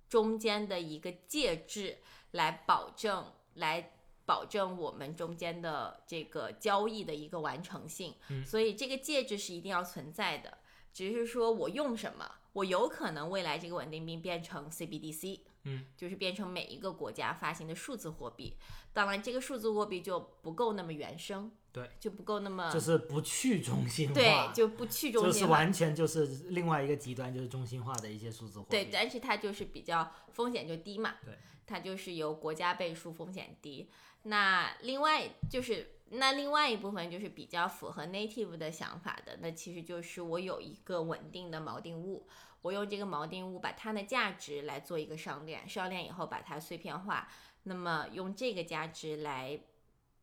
[0.10, 2.00] 中间的一个介质，
[2.32, 3.94] 来保证来
[4.26, 8.16] 保证我们中间的这个交易的一个完成性。
[8.30, 10.58] 嗯所以这个介质是一定要存在的，
[10.92, 15.42] 只是说我用什么，我有可能未来这个稳定币变成 CBDC。
[15.64, 18.56] 嗯，就是变成每一个国家发行的数字货币，
[18.94, 28.70] 当然这个数字货币就不够那么原生，对，就不够那么就是不去中心化，对，就不去中心化，完全就是另外一个极端，就是中心化的一些数字货币。
[28.72, 31.38] 对，但是它就是比较风险就低嘛，对，
[31.68, 33.90] 它就是由国家背书，风险低。
[34.24, 42.28] 那另外就是那另外一部分就是比较符合 native 的想法的，那其实就是我有一个稳定的锚定物，
[42.62, 47.30] 我用这个锚定物把它的价值来做一个上链，上链以后把它碎片化，
[47.64, 49.60] 那么用这个价值来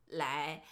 [0.09, 0.63] 来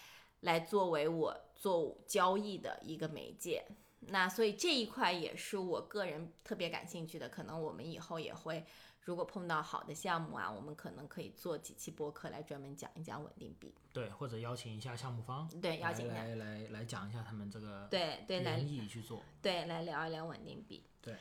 [0.41, 3.65] 来作为我做交易的一个媒介。
[4.07, 8.63] 那所以这一块也是我个人特别感兴趣的，可能我们以后也会，
[9.05, 13.73] 如果碰到好的项目啊，我们可能可以做几期播客来专门讲一讲稳定币。
[13.93, 19.23] 对，或者邀请一下项目方，对，邀请来来来来讲一下他们这个对对，来原意去做。
[19.41, 20.83] 对来聊一聊稳定币。
[21.01, 21.15] 对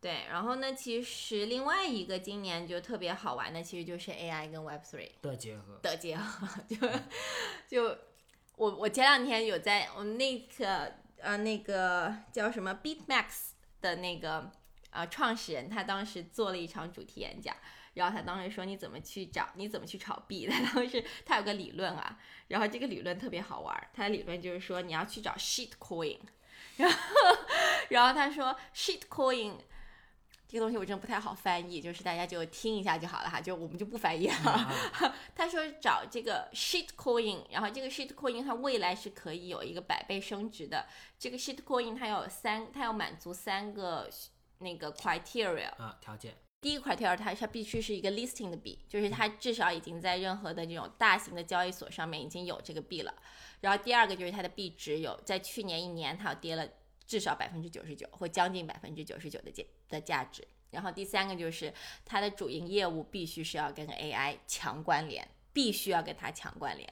[0.00, 6.76] 对，然后呢，其实另外一个今年就特别好玩的，其实就是 AI 跟 Web Three 的结合，的结合， 就
[7.68, 7.98] 就
[8.56, 13.50] 我我前两天有在我们那个呃那个叫什么 BeatMax
[13.80, 14.50] 的那个
[14.90, 17.56] 呃创始人，他当时做了一场主题演讲。
[17.94, 20.46] 然后他当时说你怎么去找，你怎么去炒币？
[20.50, 22.16] 他当时他有个理论啊，
[22.46, 23.88] 然后这个理论特别好玩儿。
[23.92, 26.16] 他的理论就是说你要去找 shit coin，
[26.78, 26.96] 然后
[27.88, 29.54] 然后他说 shit coin
[30.46, 34.50] 这个东西我真的不太好翻译，就是大家就听一下就好了哈，就我们就不翻译了。
[34.50, 34.72] 啊
[35.34, 40.86] 他说找这个 shit coin，然后这个 shit coin 它未来是可以有一个百倍升值的。
[41.18, 44.08] 这个 shit coin 它有三，它要满足三个
[44.60, 45.68] 那个 criteria。
[45.76, 53.14] 啊，条件第一个 criteria 它它必须是一个 listing 的币，就是它至少已经在任何的这种大型的交易所上面已经有这个币了。
[53.60, 56.66] 然后第二个就是它的币值有在去年一年它有跌了
[57.06, 60.46] 至少百分之九十九或将近百分之九十九的价的价值。
[60.70, 61.72] 然后第三个就是
[62.04, 66.88] 它的主营业务必须是要跟 AI 强关联，必须要跟它强关联。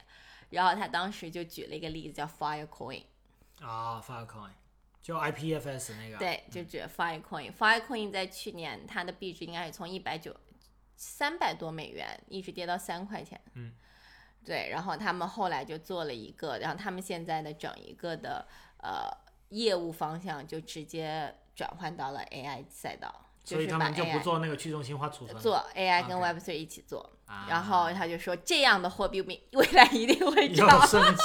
[0.49, 3.03] 然后他当时就举了一个例子叫 Fire Coin
[3.61, 4.49] 啊，Filecoin，
[5.09, 7.51] 就 IPFS 那个，对，就指 Filecoin。
[7.51, 10.35] Filecoin 在去年它的币值应该是从一百九
[10.95, 13.41] 三百多美元一直跌到三块钱。
[13.55, 13.73] 嗯，
[14.45, 18.47] 对，然后他们后来就做了一个，然后他们现在的整一个的
[18.83, 19.09] 呃
[19.49, 23.11] 业务方向就直接转换到了 AI 赛道，
[23.43, 27.01] 所以他们就不做那个去中心化储存了，做 AI 跟 Web3 一起做。
[27.25, 30.87] 啊然后他就说这样的货币未未来一定会有涨。
[30.87, 31.21] 升值，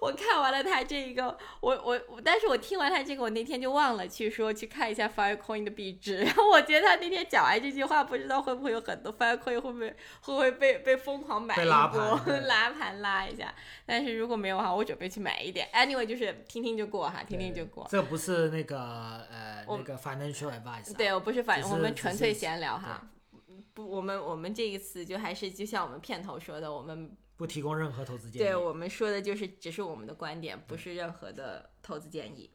[0.00, 1.26] 我看完了他这一个，
[1.60, 6.18] 我我我，但是我听完他这个，我那天就忘了去说去看一下 Filecoin 的壁纸。
[6.18, 13.54] 然 后我觉得他那天讲完这句话，不知道会不会有很多 Filecoin 会不会会不会被被疯狂买一波盘 拉盘拉一下。
[13.84, 15.68] 但是如果没有的话，我准备去买一点。
[15.72, 17.86] Anyway，就是听听就过哈，听听就过。
[17.90, 18.78] 这不是那个
[19.30, 23.08] 呃那个 financial advice，、啊、对我不是反，只是我们纯粹闲聊哈。
[23.74, 28.44] 不，我们我们这一次就还是就像我们片头说的，我们不提供任何投资建议。
[28.44, 32.50] 对我们说的就是只是我们的观点，不是任何的投资建议。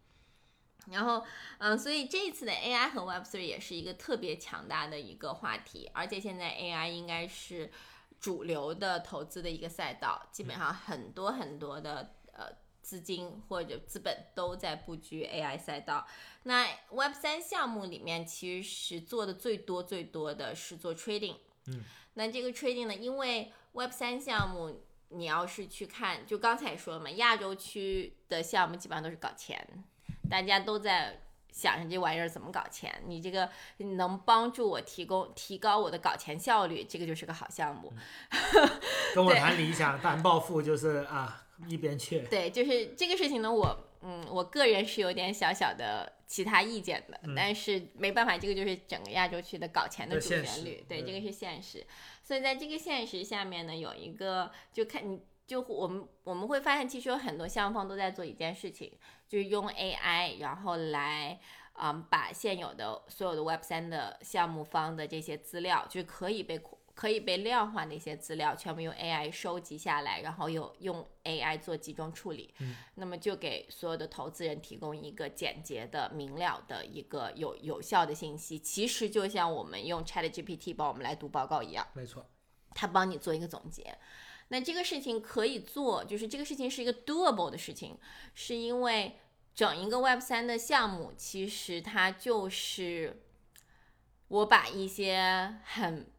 [0.88, 1.24] 然后，
[1.60, 7.72] 嗯，所以这一次的 AI 和 Web3 也是一个特别强大的一个话题，而且现在 AI 应该是
[8.20, 12.48] 主流的投资的一个赛道，基本上很多很多的呃
[12.82, 16.08] 资金或者资本都在布局 AI 赛道。
[16.44, 21.38] 那 Web 三项目里面，其实做的最多最多的是做 trading。
[21.68, 21.84] 嗯，
[22.16, 29.68] 那这个 trading 呢，因为 Web 三项目，你要是去看，就刚才说了嘛，亚洲区的项目基本上都是搞钱，
[30.30, 31.22] 大家都在。
[31.54, 33.04] 想着这玩意儿怎么搞钱？
[33.08, 33.50] 你这个
[33.98, 37.92] 能帮助我提供提高我的搞钱效率，这个就是个好项目。
[39.14, 42.22] 跟我 谈理想谈暴富就是啊一边去。
[42.30, 50.84] 对，就是这个事情呢，我嗯，我个人是有点小小的其他意见的，但是没办法，这个就是整个亚洲区的搞钱的主旋律。
[50.88, 51.86] 对，这个是现实。
[52.24, 58.98] 所以在这个现实下面呢，有一个就看你就我们我们会发现，其实有很多项目方都在做一件事情。
[59.28, 61.40] 就是用 AI，然后来，
[61.82, 66.60] 嗯，把现有的所有的 Web 三的项目方的这些资料，就是可以被
[67.02, 72.54] 可以被量化的一些资料，全部用 AI 收集下来，然后有用 AI 做集中处理。
[72.60, 78.60] 嗯，那么就给所有的投资人提供一个简洁的、明了的一个有有效的信息。
[78.60, 81.88] 其实就像我们用 ChatGPT 帮我们来读报告一样。
[81.94, 82.24] 没错，
[82.76, 83.98] 它帮你做一个总结。
[84.50, 87.98] 那这个事情可以做，就是这个事情是一个 doable 的事情，
[88.36, 89.18] 是因为
[89.56, 93.24] 整一个 Web 三的项目，其实它就是
[94.28, 96.11] 我把一些很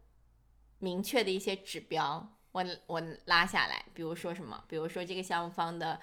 [0.83, 5.97] 明确的一些指标，我我拉下来，比如说什么，比如说这个项目方的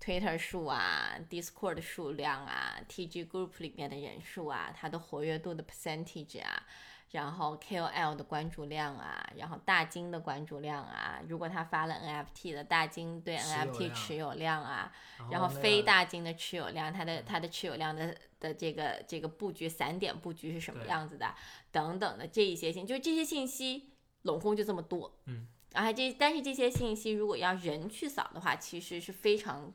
[0.00, 6.62] Twitter 数啊，Discord 的数量啊，TG Group 里面的人数啊，它的活跃度的 percentage 啊。
[7.10, 14.92] 然后 KOL 的关注量啊，然后大金的关注量啊，如果他发了 NFT 的大金对 NFT 持有量啊，
[15.28, 21.34] 然后非大金的持有量，它的它的持有量的的这个这个布局散点布局是什么样子的，
[21.72, 23.89] 等等的这一些信，就是这些信息
[24.22, 29.72] 拢共就这么多，嗯，然后这但是这些信息如果要人去扫的话，其实是非常。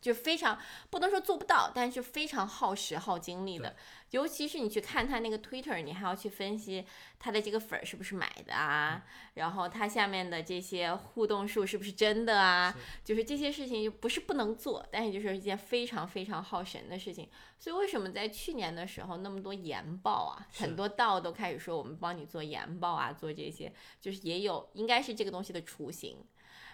[0.00, 3.76] 就非常不能说做不到，但是非常耗时耗精力的。
[4.10, 6.84] 尤其是你去看他那个 Twitter，你还要去分析
[7.20, 12.74] 他的这个粉儿是不是买的啊，然后他下面的这些互动数是不是真的啊？
[13.04, 17.28] 就是这些事情就不是不能做，但是就是一件非常非常耗神的事情。
[17.58, 26.16] 所以为什么在去年的时候那么多研报啊，很多道都开始说我们帮你做研报啊，做这些，就是也有应该是这个东西的雏形。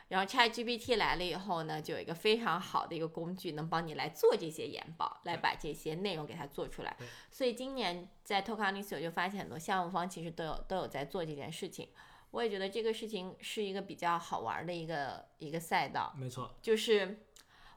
[0.09, 6.96] 然后 ChatGPT 来了以后呢，就有一个非常好的一个工具，能帮你来做这些研报，来把这些内容给它做出来。
[7.28, 11.88] 所以今年在 Tokenisio 就发现很多项目方其实都有都有在做这件事情。
[12.30, 16.14] 我也觉得这个事情是一个比较好玩的一个一个赛道。
[16.16, 17.24] 没错，就是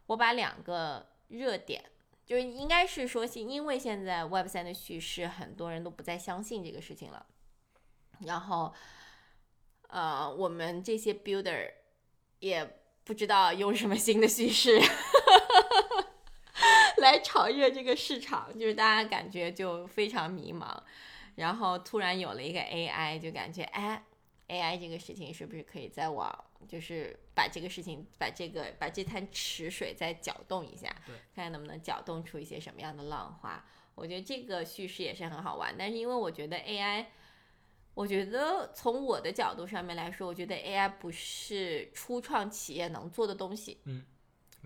[0.06, 1.84] 我把两个热点，
[2.28, 7.26] 就是应该是说，因为现在 Web 三的叙事，很多人都不再相信这个事情了。
[8.20, 8.72] 然后，
[9.88, 11.72] 呃，我们这些 Builder。
[12.40, 14.80] 也不知道用什么新的叙事
[16.98, 20.78] 来超越这个市场，就是大家感觉就非常迷茫。
[21.36, 24.04] 然后突然有了一个 AI，就感觉哎
[24.48, 30.90] ，AI 这个事情是不是可以再往，就是把这个事情，把这个把这滩池水再搅动一下，
[31.34, 33.64] 看看能不能搅动出一些什么样的浪花。
[33.96, 37.06] 我觉得这个叙事也是很好玩，但是因为我觉得 AI。
[38.00, 43.82] 我觉得从我的角度上面来说，我觉得 AI 不是初创企业能做的东西。
[43.84, 44.06] 嗯，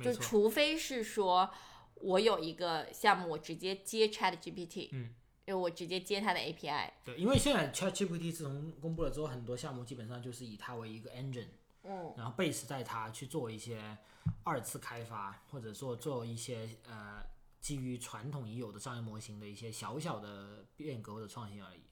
[0.03, 1.49] 就除非是说
[1.95, 5.15] 我有一个项目，我直接接 Chat GPT，嗯，
[5.45, 6.91] 因为我直接接它的 API。
[7.03, 11.47] 对，因为现在 Chat GPT 自从公布了之后，很多项目基本上就是以它为一个 engine，
[11.81, 13.97] 嗯，然后 base 在它去做一些
[14.43, 17.23] 二次开发，或者说做一些呃
[17.59, 21.82] 基于传统已有的商业模型的一些小小的变革或者创新而已。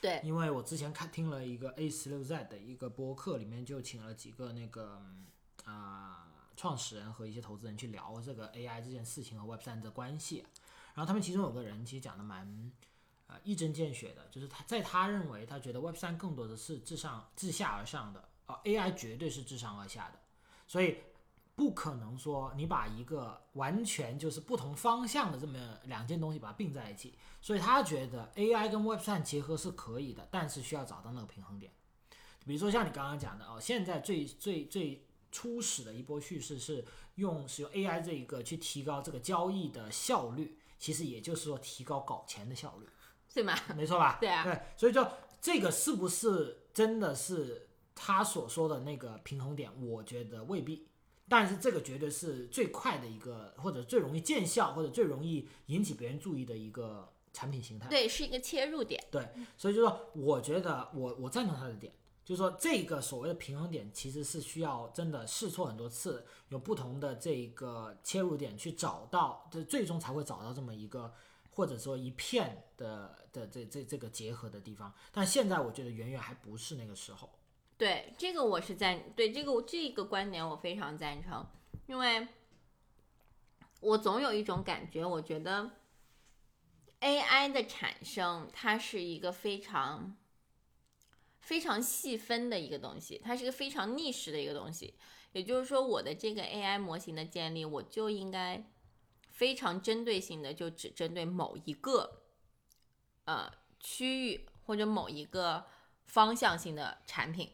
[0.00, 5.02] 对，因为我之前看听了一个 A 十六 Z 的一个播客，里面就请了几个那个
[5.64, 10.44] 啊创始人和一些投资人去聊这个 AI 这件事情和 Web 三的关系，
[10.94, 12.72] 然后他们其中有个人其实讲的蛮
[13.26, 20.18] 啊一针见血的，就是他在他认为他觉得 Web 三更多的是自上自下而上的，啊 AI 绝对是自上而下的，
[20.66, 20.96] 所以。
[21.60, 31.70] 不可能说你把一个完全就是不同方向的这么两件东西把它并在一起，所以他觉得 AI 跟 Web 三结合是可以的，但是需要找到那个平衡点。
[32.46, 36.82] 比如说像你刚刚讲的哦，现在最最最初始的一波叙事是
[37.16, 42.88] 用使用 AI 这一个去提高这个交易的效率，其实也就是说提高搞钱的效率，
[43.34, 43.54] 对吗？
[43.76, 44.16] 没错吧？
[44.18, 44.44] 对啊。
[44.44, 45.06] 对，所以说
[45.42, 49.70] 这个是不是真的是他所说的那个平衡点？
[49.86, 50.86] 我觉得未必。
[51.30, 57.88] 但是这个绝对是最快的一个，或者最容易见效，或者最容易引起别人注意的一个产品形态。
[57.88, 59.00] 对，是一个切入点。
[59.12, 61.92] 对，所以就说，我觉得我我赞同他的点，
[62.24, 71.14] 就是说这个所谓的平衡点其实是需要真的试错很多次，有不同的这个切入点去找到，这最终才会找到这么一个
[71.52, 74.92] 或者说一片的的这这这个结合的地方。
[75.12, 77.30] 但现在我觉得远远还不是那个时候。
[77.80, 81.46] 对这个我是赞，对这个这个观点我非常赞成，
[81.86, 82.28] 因为
[83.80, 85.70] 我总有一种感觉，我觉得
[87.00, 90.14] AI 的产生它是一个非常
[91.40, 94.92] 非常细分的一个东西，它是一个非常逆时的一个东西。
[95.32, 98.62] 也就是说，我的这个 AI 模型的建立，我就应该
[99.30, 102.24] 非常针对性的，就只针对某一个
[103.24, 105.64] 呃区域或者某一个
[106.04, 107.50] 方向性的产品。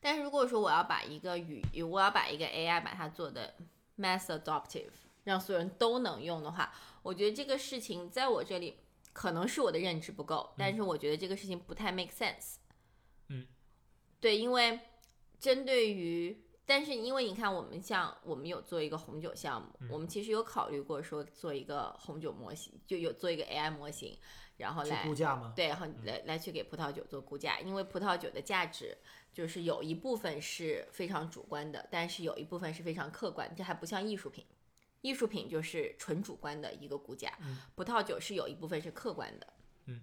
[0.00, 3.54] 但是如果说我要把一个语，我要把一个 AI 把它做的
[3.98, 4.90] mass adoptive，
[5.24, 6.72] 让所有人都能用的话，
[7.02, 8.78] 我觉得这个事情在我这里
[9.12, 12.56] 可能是我的认知不够，但是我觉得这个事情不太 make sense。
[13.28, 13.46] 嗯，
[14.20, 14.78] 对，因为
[15.40, 24.16] 针对于，但是因为你看，我们像我们有做一个红酒项目，我们其实有考虑过说做一个红酒模型，就有做一个 AI 模型，
[24.58, 25.52] 然后来估价吗？
[25.56, 28.96] 对，然后来来去给葡萄酒做估价，因为葡萄酒的价值。
[29.36, 34.42] 就是有一部分是非常主观的，但是有一部分是非常客观，这还不像艺术品，
[35.02, 37.30] 艺术品就是纯主观的一个估价，
[37.74, 39.46] 葡萄酒是有一部分是客观的，
[39.88, 40.00] 嗯，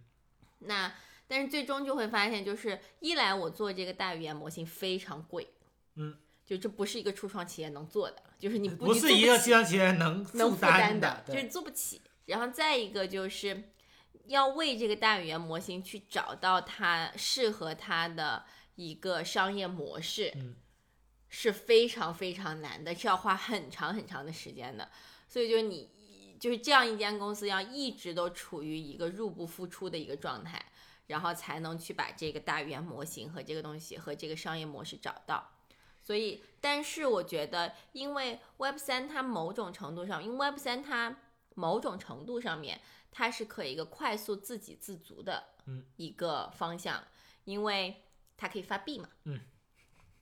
[0.60, 0.94] 那
[1.26, 5.48] 但是最终就会发现，就是一来我做这个大语言模型非常贵，
[5.96, 6.16] 嗯，
[6.46, 12.00] 就这不是一个初创企业能做的，就是你不是一个初创企业能能负担的，就是做不起。
[12.28, 13.72] 然后再一个就是
[14.28, 18.46] 要为这个大语言模型去找到它适合它的。
[18.76, 20.56] 一个商业模式，嗯，
[21.30, 24.90] 是非常非常难的，是要花很长很长的时间的。
[25.28, 25.90] 所以，就你
[26.40, 30.64] 就是这样一间公司，要一直都处于一个入不敷出的一个状态，
[31.08, 35.52] 然后才能去把这个大语言模型和这个东西和这个商业模式找到。
[36.02, 41.18] 所以，但是我觉得，因为 Web 三它某种程度上，因为 Web 三它
[41.56, 45.44] 某种程度上面，它是可以一个快速自给自足的，
[45.96, 47.04] 一个方向，
[47.46, 48.02] 因为。
[48.44, 49.08] 它可以发币嘛？
[49.24, 49.40] 嗯，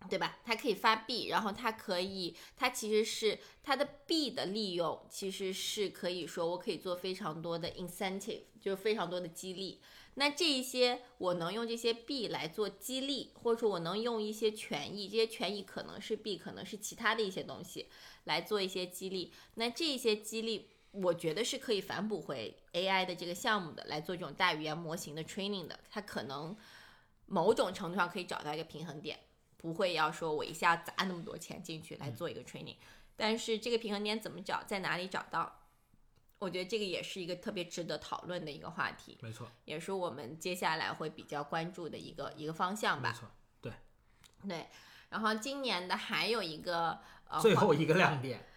[0.07, 0.37] 对吧？
[0.45, 9.81] 它可以发币，然后它可以，它其实是它的币的利用，其实是可以说我可以做非常多的 incentive，就是非常多的激励。
[10.13, 17.89] 那这一些我能用这些币来做激励，或者说我能用一些权益，这些权益可能是币，可能是其他的一些东西
[18.25, 19.33] 来做一些激励。
[19.55, 26.55] 那这些激励，我觉得是可以反哺回 AI 的这个项目的，来做这种大语言模型的 training 的，它可能。
[27.25, 29.19] 某种程度上可以找到一个平衡点，
[29.57, 32.75] 不会要说我一下砸那么多钱进去来做一个 training，
[33.15, 35.59] 但是这个平衡点怎么找，在哪里找到？
[36.39, 39.17] 我觉得这个也是一个特别值得讨论的一个话题。
[39.21, 43.09] 没错，也是我们接下来会比较关注的一个一个方向吧。
[43.09, 43.73] 没错，对，
[44.47, 44.67] 对。
[45.09, 48.47] 然后今年的还有一个呃，最后一个亮点。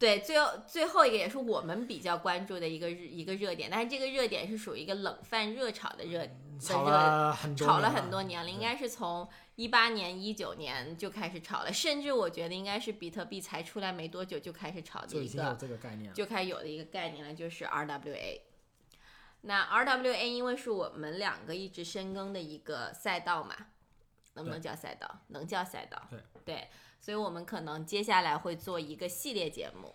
[0.00, 6.26] 对，最后最后一个也是我们比较关注的一个日一个热点，但是这个热点是属于一个冷饭热炒的热。
[6.60, 9.26] 炒了很炒了很多年了，应该是从
[9.56, 18.40] 一八年、一九年就开始炒了，甚至我觉得应该是比特币才出来没多久就开始炒的一个，这个概念，就开始有的一个概念了，就是 RWA。
[19.40, 23.54] 那 RWA 因为是我们两个一直深耕的一个赛道嘛，
[24.34, 25.20] 能不能叫赛道？
[25.28, 25.98] 能叫赛道。
[26.10, 26.68] 对对，
[27.00, 29.94] 所以我们可能接下来会做一个系列节目，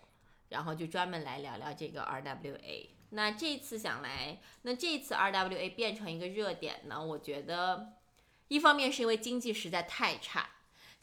[0.50, 2.90] 然后就专门来聊聊这个 RWA。
[3.12, 7.02] 那这次想来，那这次 RWA 变成一个热点呢？
[7.02, 7.94] 我觉得，
[8.48, 10.50] 一方面是因为经济实在太差。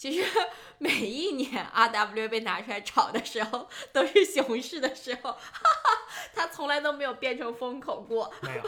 [0.02, 0.28] 其实
[0.78, 5.98] 每一年 RWA 被拿出来炒的时候，都是熊市的时候，哈哈，
[6.34, 8.28] 它从来都没有变成风口过。
[8.40, 8.62] 没有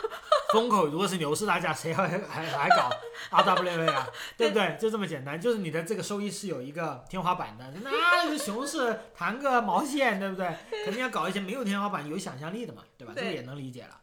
[0.53, 2.89] 风口，如果是牛市大家谁 还还还搞
[3.33, 4.09] RWA 啊？
[4.37, 4.77] 对不对？
[4.81, 7.65] 就这么简单，就是你的这个收益是有一个天花板的。
[7.83, 10.55] 那是熊市谈个毛线，对不对？
[10.85, 13.13] 肯定要搞一些没有天花板、有想象力的嘛，对吧？
[13.17, 14.01] 这个也能理解了。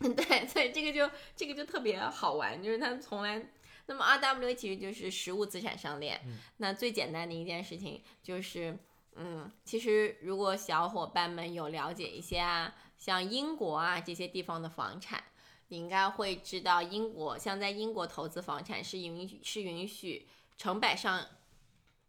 [0.00, 3.44] 对，所以这个就这个就特别好玩，就是它从来。
[3.92, 6.18] 那么 RWA 其实就是实物资产上链。
[6.56, 8.78] 那最简单的一件事情就是，
[9.16, 15.22] 嗯，其实如果小伙伴们有了解一些啊，像英国啊这些地方的房产，
[15.68, 20.26] 你应该会知道，英国像在英国投资房产是允许是允许
[20.56, 21.26] 成百上，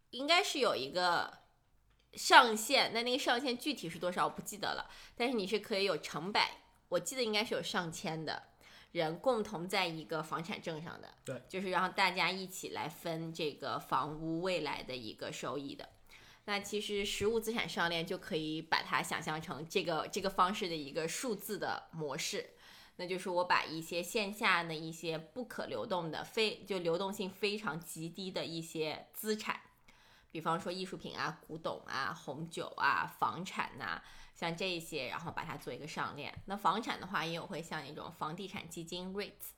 [0.08, 1.40] 应该是有一个
[2.14, 2.94] 上限。
[2.94, 8.42] 那那个上限具体是多少我不记得了，但是你是可以有成百，我记得应该是有上千的。
[8.94, 15.88] 人共同在一个房产证上的，对，就是让大家一起来分这个房屋未来的一个收益的。
[16.44, 22.50] 那其实实物资产上链就可以把它想象成这个这个方式的一个数字的模式。
[22.94, 29.60] 那就是我把一些线下的一些不可流动的、非就流动性非常极低的一些资产，
[30.30, 34.00] 比方说艺术品啊、古董啊、红酒啊、房产呐、
[34.34, 36.34] 像这一些，然后把它做一个上链。
[36.46, 39.52] 那房产的话，也有会像那种房地产基金 REITs，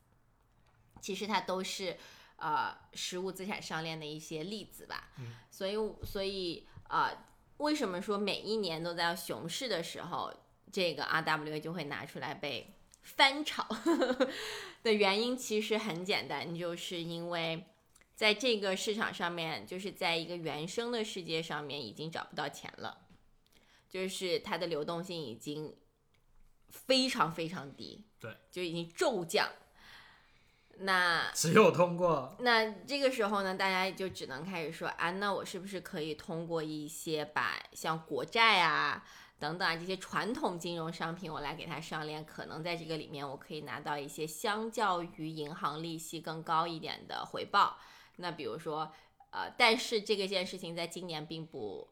[1.01, 1.97] 其实它都是
[2.37, 5.11] 呃实物资产上链的一些例子吧。
[5.19, 5.75] 嗯所以
[6.05, 7.17] 所以呃，
[7.57, 10.33] 为什么说每一年都在熊市的时候，
[10.71, 13.67] 这个 RWA 就会拿出来被翻炒
[14.85, 17.65] 的原因，其实很简单，就是因为。
[18.17, 23.06] 在这个市场上面，就是在一个原生的世界上面，已经找不到钱了，
[23.89, 25.75] 就是它的流动性已经
[26.69, 29.49] 非常非常低，对，就已经骤降。
[30.81, 39.03] 那 只有通过那这个时候呢，大家就只能开始说啊，那我是不是可以通过一些把像国债啊
[39.39, 47.79] 等等啊这些传统金融商品，我来给它上链，可能在这个里面我可以拿到一些相较于银行利息更高一点的回报。
[48.17, 48.93] 那比如说，
[49.31, 51.89] 呃，但是这个件事情在今年并不。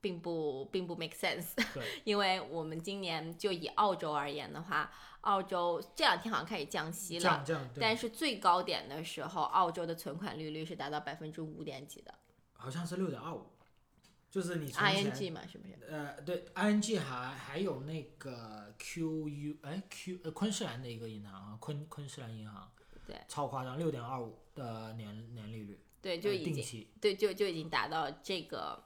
[0.00, 1.48] 并不并不 make sense，
[2.04, 4.90] 因为我们今年就以澳洲而言的话，
[5.22, 7.80] 澳洲这两天好像开始降息了，这样这样，对。
[7.80, 12.14] 但是最高点的时候，澳洲的存款利率是达到百分之五点几的。
[12.52, 13.46] 好像是六点二五，
[14.30, 15.78] 就是你，ING 嘛，是不是？
[15.88, 22.70] 呃，对，ING 还还有那个 QU 哎 Q 呃昆士兰的一个银行啊，昆昆士兰银行，
[23.06, 28.82] 对，超夸张，六点二五的年年利率，对，就呃已经对就就已经达到这个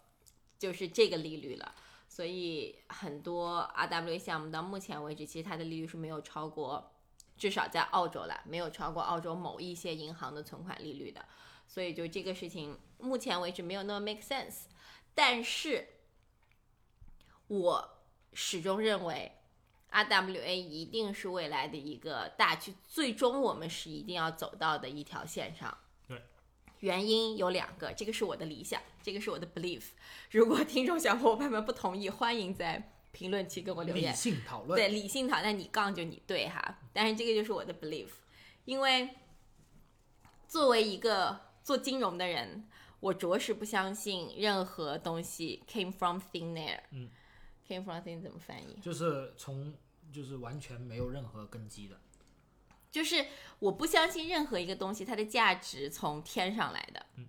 [0.63, 1.75] 就是这个利率了。
[2.09, 6.93] 所以很多 RWA 项目到目前为止，其实它的利率是没有超过，
[7.37, 11.25] 至少在澳洲啦，没有超过澳洲某一些银行的存款利率的。
[11.67, 14.67] 所以就这个事情，目前为止没有那么 make sense。
[15.15, 15.89] 但是，
[17.49, 17.99] 我
[18.33, 19.33] 始终认为
[19.91, 25.77] RWA 一定是未来的一个大趋，最终我们是一定要走到的一条线上。
[26.83, 29.85] 对，原因有两个，这个是我的理想，这个是我的 belief。
[30.33, 34.17] 如果听众小伙伴们不同意，欢迎在评论区跟我留言理。
[34.17, 38.09] 性讨论，对，理性讨论，你杠就你对哈，但是这个就是我的 belief，
[38.65, 39.11] 因为
[40.49, 42.69] 作为一个做金融的人，
[43.01, 46.81] 我着实不相信任何东西 came from thin air。
[46.91, 47.09] 嗯
[47.67, 48.77] ，came from thin 怎么翻译？
[48.83, 49.73] 就是从
[50.13, 52.01] 就是完全没有任何根基的，
[52.93, 53.27] 就是
[53.59, 57.27] 我不相信任何一个东西它的价值从天上来的，嗯，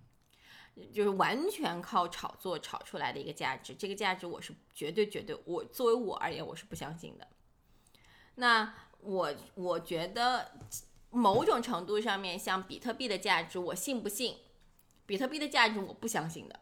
[0.92, 7.26] 就是完全靠炒作炒出来的一个价值，这个价值我是绝对绝对，我作为我而言我是不相信的。
[8.36, 10.52] 那我我觉得
[11.10, 14.36] 某种程度上面，像比特币的价值，我信不信？
[15.06, 16.60] 比特币的价值我不相信的。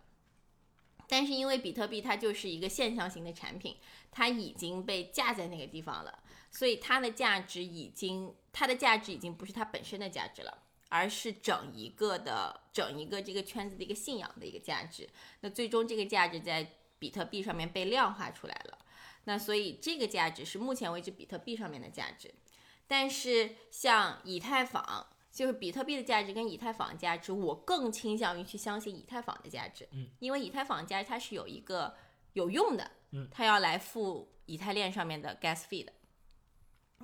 [1.09, 3.77] 但是因为比特币它就是一个现象型的产品，
[4.11, 15.09] 它已经被架在那个地方了，所以它的价值已经，它的价值已经不是它本身的价值了，而是整一个的整一个这个圈子的一个信仰的一个价值。
[15.41, 18.79] 那最终这个价值在比特币上面被量化出来了。
[19.25, 22.35] 那所以这个价值是目前为止比特币上面的价值，
[22.87, 31.95] 但是像以太坊，就是比特币的价值跟以太坊的价值，我更倾向于去相信以太坊的价值，嗯，因为以太坊的价值它是有一个
[32.33, 35.93] 有用的，嗯，它要来付以太链上面的 gas fee 的。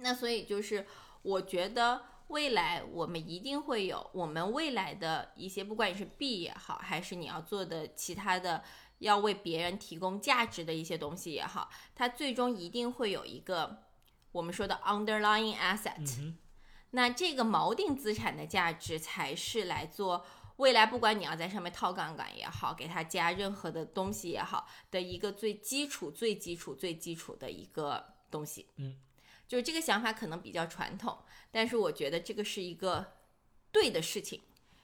[0.00, 0.86] 那所以就是
[1.22, 8.62] 我觉得未来我们一定会有我们未来的一些，不管你是币也好，还是你要做的其他的
[8.98, 13.84] 要为别人提供价值的一些东西也好，它最终一定会有一个
[14.32, 16.20] 我们说的 underlying asset。
[16.20, 16.36] 嗯，
[16.90, 20.24] 那这个锚定资产的价值才是来做
[20.56, 28.66] 未来，不管你要在上面套杠杆也好，给它加任何的东西也好的一个最基础、最基础、最基础的一个东西。
[28.76, 28.96] 嗯，
[29.48, 31.18] 就是这个想法可能比较传统，
[31.50, 33.14] 但是我觉得这个是一个
[33.72, 34.42] 对的事情，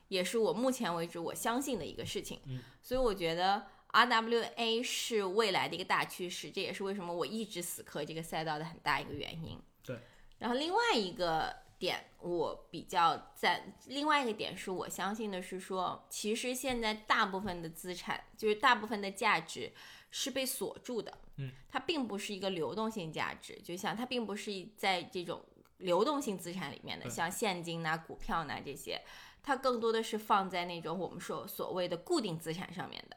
[0.09, 2.41] 也是我目前为止我相信的一个事情。
[2.47, 9.61] 嗯，所以我觉得 RWA 是未来的一个大趋势，这也是为什么我一直死磕这个赛道的很大一个原因。
[9.85, 9.99] 对，
[10.39, 19.73] 然后另外一个点我比较赞，另外一个点是我相信的是说，其实现在大部分的资产，就是大部分的价值
[20.11, 25.45] 是被锁住的，嗯，它并不是一个流动性价值，就像它并不是在这种
[25.78, 29.03] 流动性资产里面的，像现金呐、股票呐这些，
[29.43, 33.16] 它更多的是放在那种我们说所谓的固定资产上面的，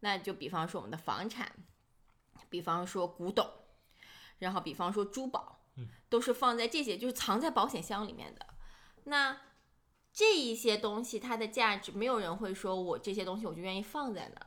[0.00, 1.52] 那就比方说我们的房产，
[2.48, 3.46] 比方说古董，
[4.38, 8.46] 然后比方说珠宝，嗯，都是放在这些，就是藏在保险箱里面的。
[9.04, 9.40] 那
[10.12, 14.46] 这一些东西它的价值，没有人会说我这些东西我就愿意放在那儿。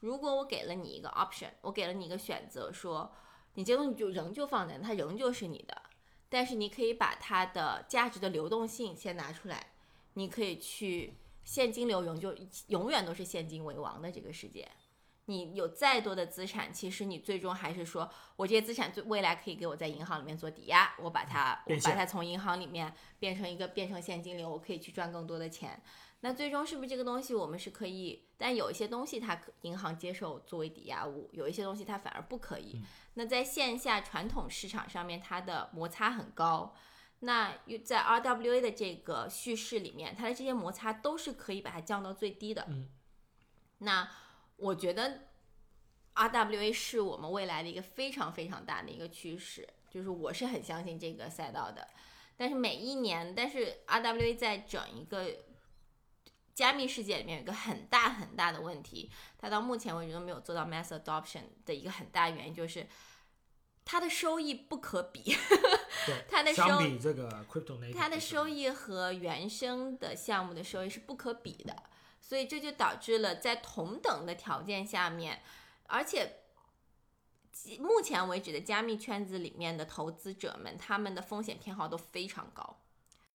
[0.00, 3.12] 如果我给了你一个 option，我给了你一个选择，说
[3.54, 5.82] 你这东西就仍旧放在那，它仍旧是你的，
[6.28, 9.72] 但是你可以把它的价值的流动性先拿出来，
[10.14, 12.36] 你可以去现金流永就
[12.68, 14.68] 永远都是现金为王的这个世界。
[15.28, 25.82] 你有再多的资产，其实你最终还是说我这些资产最未来可以给我在银行里面做抵押，我把它我把它从银行里面变成一个变成现金流，我可以去赚更多的钱。
[26.20, 28.24] 那最终是不是这个东西我们是可以？
[28.38, 32.82] 但有一些东西它可银行接受作为抵押物，有一些东西它反而不可以。
[33.14, 36.74] 那在线下传统市场上面，它的摩擦很高。
[37.20, 42.66] 那又在 RWA 的这个叙事里面，它的这些摩擦都是可以把它降到最低的。
[42.68, 42.88] 嗯，
[43.78, 44.06] 那
[44.56, 45.22] 我觉得
[46.14, 51.88] RWA 是我们未来的一个非常非常大的一个趋势，就是我是很相信这个赛道的。
[52.36, 55.26] 但是每一年，但是 RWA 在整一个
[56.56, 62.88] 加密世界里面有一个很大很大的问题，它到目前为止都没有做到 mass adoption 的一个很大原因就是
[63.84, 65.22] 它的收益不可比。
[66.06, 71.76] 对， 它的收相比这个 crypto 它的收益和原生的项目的收益是不可比的，
[72.22, 75.42] 所以这就导致了在同等的条件下面，
[75.88, 76.38] 而且
[77.78, 82.80] 目前为止的加密圈子里面的投资者们，他们的风险偏好都非常高。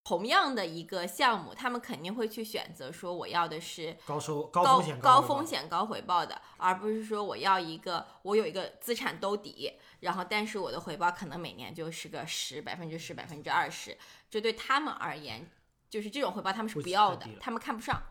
[0.04, 13.96] 同样的一个项目，他们肯定会去选择说我要的是高收高风险高回报风险高回报的，而不是说我要一个我有一个资产兜底，然后但是我的回报可能每年就是个十百分之十百分之二十，
[14.30, 15.48] 这对他们而言
[15.90, 18.02] 就是这种回报他们是不不要的他们看不上。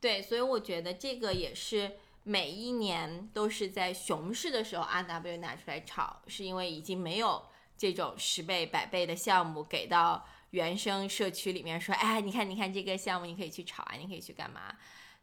[0.00, 1.92] 对，所以我觉得这个也是
[2.24, 7.46] 每一年都是在熊市的时候 RW 拿出来炒，是因为已经没有
[7.78, 14.74] 这种十倍百倍的项目给到原生社区里面说，哎，你看你看这个项目你可以去炒啊，你可以去干嘛？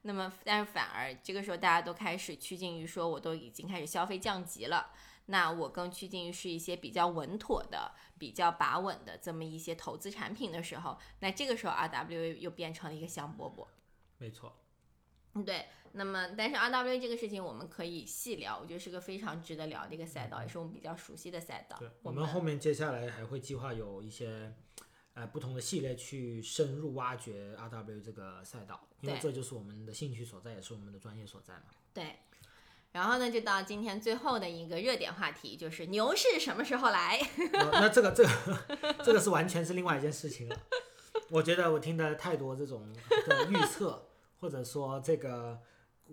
[0.03, 4.91] 那么，但是反而这个时候大家都开始趋近于说，我都已经开始消费降级了，
[5.25, 13.67] 那我更趋近于是一些比较稳妥的、比较把稳的这么一些投资产品的时候，那这个时候 RWA 又变成了一个香饽饽。
[14.17, 14.55] 没错，
[15.33, 15.65] 嗯，对。
[15.91, 21.75] 那么，但是 RWA 这个事情我们可以细聊，我觉得是个非常值得聊的一个赛道，也是我们比较熟悉的赛道。
[21.79, 24.53] 对，我我们后面接下来还会计划有一些
[25.13, 31.65] 呃不同的系列去深入挖掘 RW 这个赛道，因为这就是我们的兴趣所在，也是我们的专业所在嘛。
[31.93, 32.15] 对。
[32.91, 37.19] 然后呢，就到今天最后的一个热点话题，就是牛市什么时候来？
[37.53, 40.57] 呃 那这个这个这个是完全是另外一件事情了。
[41.29, 42.91] 我觉得我听的太多这种
[43.27, 44.07] 的预测，
[44.39, 45.59] 或者说这个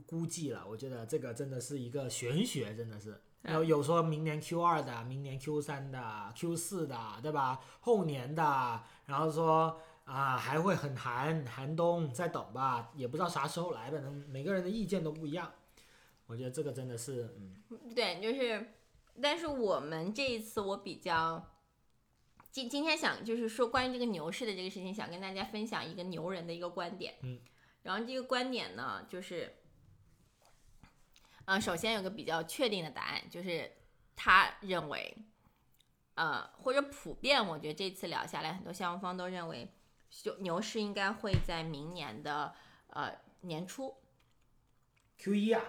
[0.05, 0.67] 估计了。
[0.69, 3.19] 我觉得这个真的是一个玄学，真的是
[3.53, 7.61] 有有说明年 Q 二的，明年 Q 三的，Q 四的，对吧？
[7.81, 15.53] 后年的，然后说啊还会很寒，寒冬再等吧，也不知道啥时候来，反正每个人的意见都不一样。
[16.27, 18.73] 我觉得这个真的是，嗯，对，就是，
[19.23, 21.53] 但是我们这一次我比较，
[22.51, 27.15] 今今天想就是说关于这个牛市的这个事情，想跟大家分享一个牛人的一个观点。
[27.23, 27.39] 嗯，
[27.85, 29.55] 然后这个观点呢，就是，
[31.47, 33.71] 嗯、首先有个比较确定的答案，就是
[34.15, 35.17] 他认为，
[36.15, 39.69] 呃，或者普遍，我觉得这次聊下来，很多项目方都认为，
[40.25, 42.55] 牛牛市应该会在明年的
[42.89, 43.95] 呃年初
[45.19, 45.63] ，Q 一啊，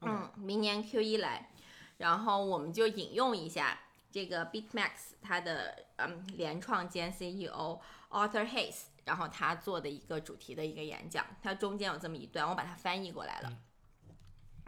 [0.00, 1.50] 嗯，明年 Q 一来，
[1.98, 3.78] 然后我们就引用一下
[4.10, 13.52] 这个 BitMax 它的嗯联创兼 CEO Arthur Hayes，然后他做的一个主题的一个演讲，它中间有这么一段，我把它翻译过来了。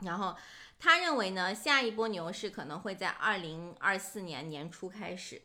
[0.03, 0.37] 然后
[0.79, 5.43] 他认为呢，下一波牛市可能会在二零二四年年初开始，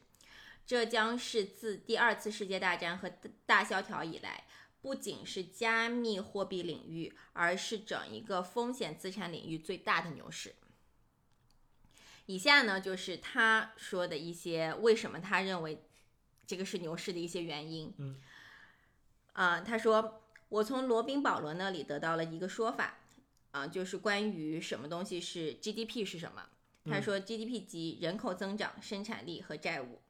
[0.65, 3.11] 这将是自第二次世界大战和
[3.45, 4.45] 大萧条以来，
[4.81, 10.55] 不仅是加密货币领域，而是整一个风险资产领域最大的牛市。
[12.27, 15.83] 以下呢，就是他说的一些为什么他认为
[16.47, 17.93] 这个是牛市的一些原因。
[17.97, 18.19] 嗯，
[19.33, 22.97] 啊、他说我从罗宾保罗那里得到了一个说法，
[23.55, 26.49] 啊、就是关于什么东西是 GDP 是什么。
[26.83, 30.01] 他说 GDP 即人口增长、生产力和债务。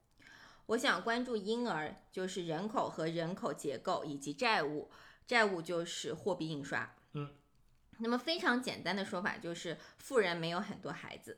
[0.66, 4.90] 我想关注婴儿，就是人口和人口结构以及债务，
[5.28, 6.96] 债务就是货币印刷。
[7.14, 7.30] 嗯，
[8.00, 11.38] 那么非常简单的说法就是富人没有很多孩子。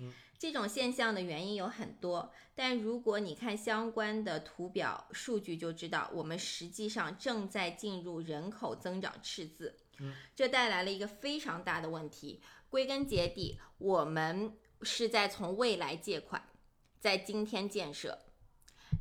[0.00, 9.76] 嗯，这种现象的原因有很多，但如果你看相关的图表数据，就知道我们实际上正在进入人口增长赤字。
[9.98, 12.40] 嗯，这带来了一个非常大的问题。
[12.68, 16.48] 归根结底，我们是在从未来借款，
[16.98, 18.18] 在今天建设，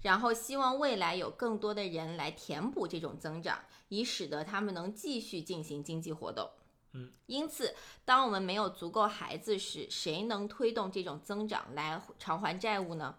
[0.02, 6.50] 然后希望未来有更多的人来填补这种增长，以使得他们能继续进行经济活动。
[6.94, 7.74] 嗯，因此，
[8.04, 13.16] 当我们没有足够孩子时，谁能推动这种增长来偿还债务呢？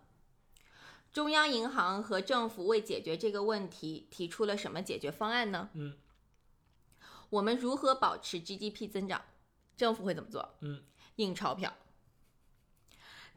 [1.11, 5.70] 中央银行和政府为解决这个问题提出了什么解决方案呢？
[5.73, 5.97] 嗯，
[7.33, 9.23] 我们如何保持 GDP 增长？
[9.75, 10.55] 政府会怎么做？
[10.61, 10.83] 嗯，
[11.17, 11.73] 印钞票。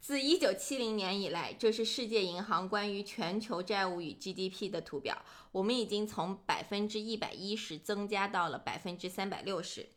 [0.02, 5.24] 自1970年以来，这是世界银行关于全球债务与 GDP 的图表。
[5.54, 9.88] 我们已经从百分之一百一十增加到了百分之三百六十。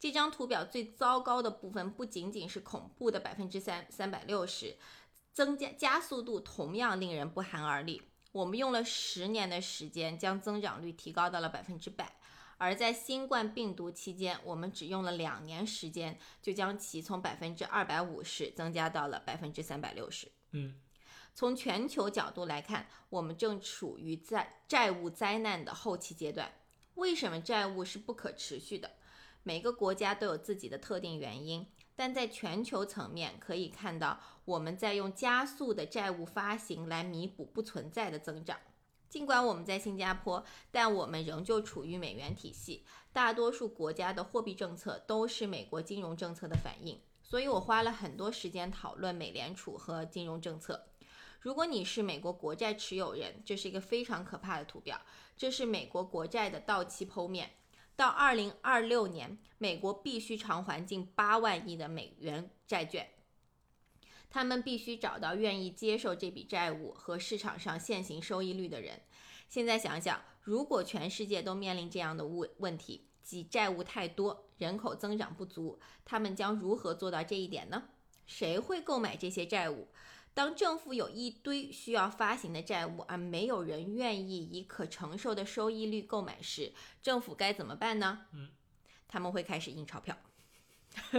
[0.00, 4.76] 这张图表最糟糕的部分不仅仅是恐怖的百分之三三百六十，
[5.32, 8.02] 增加加速度同样令人不寒而栗。
[8.32, 12.16] 我们用了十年的时间将增长率提高到了百分之百。
[12.56, 20.30] 而在新冠病毒期间，我们只用了两年时间，就将其从百分之二百五十增加到了百分之三百六十。
[20.52, 20.74] 嗯，
[21.34, 26.52] 从全球角度来看，我们正处于在债务灾难的后期阶段。
[26.94, 28.92] 为什么债务是不可持续的？
[29.42, 31.66] 每个国家都有自己的特定原因，
[31.96, 38.58] 但在全球层面可以看到，我们在用加速的债务发行来弥补不存在的增长。
[39.14, 42.84] 尽管我们在新加坡，但我们仍旧处于美元体系。
[43.12, 50.88] 大多数国家的货币政策都是美国金融政策的反应，所以我花了很多时间讨论美联储和金融政策。
[51.38, 55.00] 如果你是美国国债持有人，这是一个非常可怕的图表。
[55.36, 57.52] 这是美国国债的到期剖面。
[57.94, 63.08] 到二零二六年，美国必须偿还近八万亿的美元债券。
[64.34, 69.00] 他们必须找到愿意接受这笔债务和市场上现行收益率的人。
[69.48, 77.84] 现在想想，如果全世界都面临这样的问问题，即债务太多、人口增长不足，他们将如何做到这一点呢？
[78.26, 79.86] 谁会购买这些债务？
[80.34, 88.26] 当政府有一堆需要发行的债务，而没有人愿意以可承受的收益率购买时，政府该怎么办呢？
[88.32, 88.50] 嗯，
[89.06, 90.18] 他们会开始印钞票。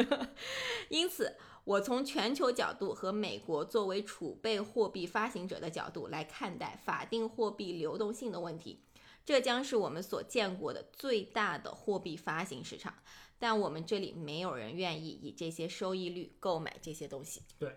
[0.89, 1.37] 因此。
[1.65, 8.83] 我从全球角度和美国作为储备货币发行者的角度来看待法定货币流动性的问题，
[9.25, 12.93] 这将是我们所见过的最大的货币发行市场。
[13.39, 17.41] 但我们这里没有人愿意以这些收益率购买这些东西。
[17.59, 17.75] 对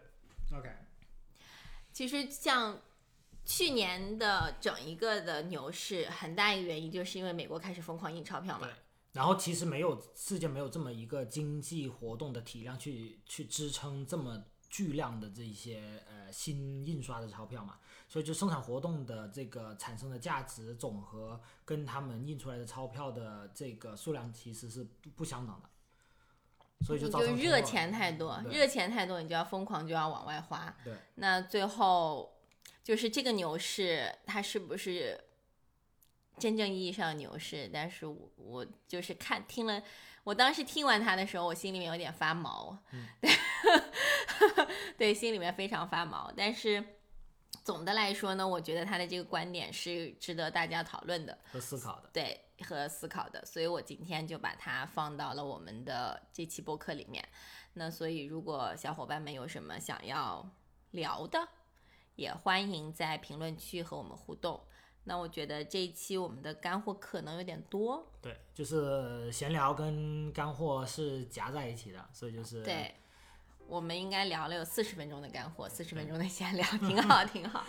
[0.56, 0.68] ，OK。
[1.90, 2.80] 其实像
[3.44, 8.68] 去年的整一个的牛市，很大一个原因就是因为美国开始疯狂印钞票嘛。
[9.12, 24.86] 然后其实没有世界没有这么一个经济活动的体量去去支撑这么巨量的这一些呃新印刷的钞票嘛，所以就生产活动的这个产生的价值总和跟他们印出来的钞票的这个数量其实是
[25.16, 32.38] 不相等的，所以就造成热钱太多，热钱太多你就要疯狂就要往外花，对，那最后
[32.84, 35.18] 就是这个牛市它是不是？
[36.38, 39.82] 真正意义上的牛市，但是我我就是看听了，
[40.24, 42.78] 我当时听完他的时候，我心里面有点发毛，
[43.20, 43.30] 对，
[44.96, 46.32] 对，心里面非常发毛。
[46.36, 46.82] 但是
[47.64, 53.44] 总的来说呢，我觉得他的这个观点是值得大家讨论的和思考的，对，和思考的。
[53.44, 57.26] 所以我今天就把它放到了我们的这期播客里面。
[57.74, 60.48] 那所以如果小伙伴们有什么想要
[60.92, 61.48] 聊的，
[62.16, 64.60] 也欢迎在评论区和我们互动。
[65.04, 72.94] 那我觉得这一期我们的干货可能有点多，对，就是闲聊跟干货是夹在一起的，所以就是对，
[73.66, 77.64] 我们应该聊了有四十分钟的干货，四十分钟的闲聊， 挺好，挺好。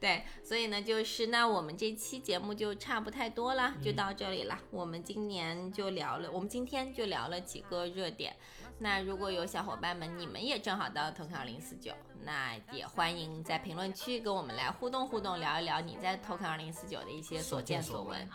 [0.00, 4.58] 对，所以呢，就是那我们这期节目就差不太多了，就到这里了。
[4.70, 8.36] 我们今年就聊了，我们今天就聊了几个热点。
[8.78, 11.92] 那如果有小伙伴们，你们也正好到 Token 二零四九，
[12.22, 18.28] 那也欢迎在评论区跟我们来互动互动，聊一聊你在 Token 二零四九的一些所见所闻。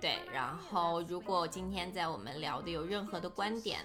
[0.00, 0.32] 对。
[0.32, 3.80] 然后，如果今天在我们聊的有任何的观点，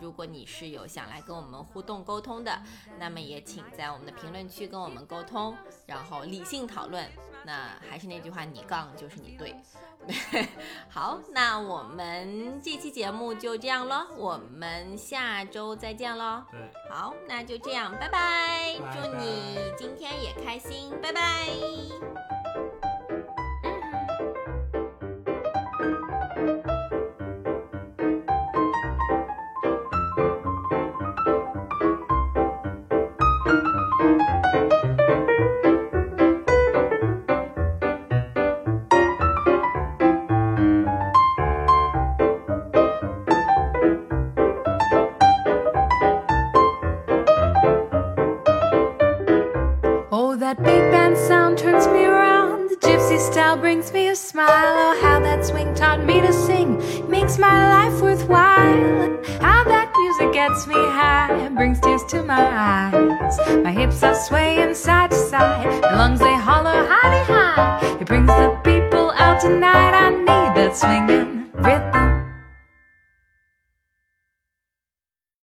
[0.00, 2.60] 如果你是有想来跟我们互动沟通的，
[2.98, 5.56] 那么也请在我们的评论区跟我们沟通，
[5.86, 7.08] 然后理性讨论。
[7.44, 9.54] 那还是那句话，你杠就是你对。
[10.88, 16.42] 好，那我们这期节目就这样咯，我们下周再见喽。
[16.50, 16.58] 对，
[16.88, 21.48] 好，那就这样，拜拜，祝你今天也开心，拜拜。
[53.60, 54.48] Brings me a smile.
[54.50, 56.78] Oh, how that swing taught me to sing
[57.08, 59.18] makes my life worthwhile.
[59.40, 63.38] How that music gets me high, brings tears to my eyes.
[63.64, 67.98] My hips are swaying side to side, my lungs they holler high high.
[68.00, 69.94] It brings the people out tonight.
[69.94, 71.37] I need that swinging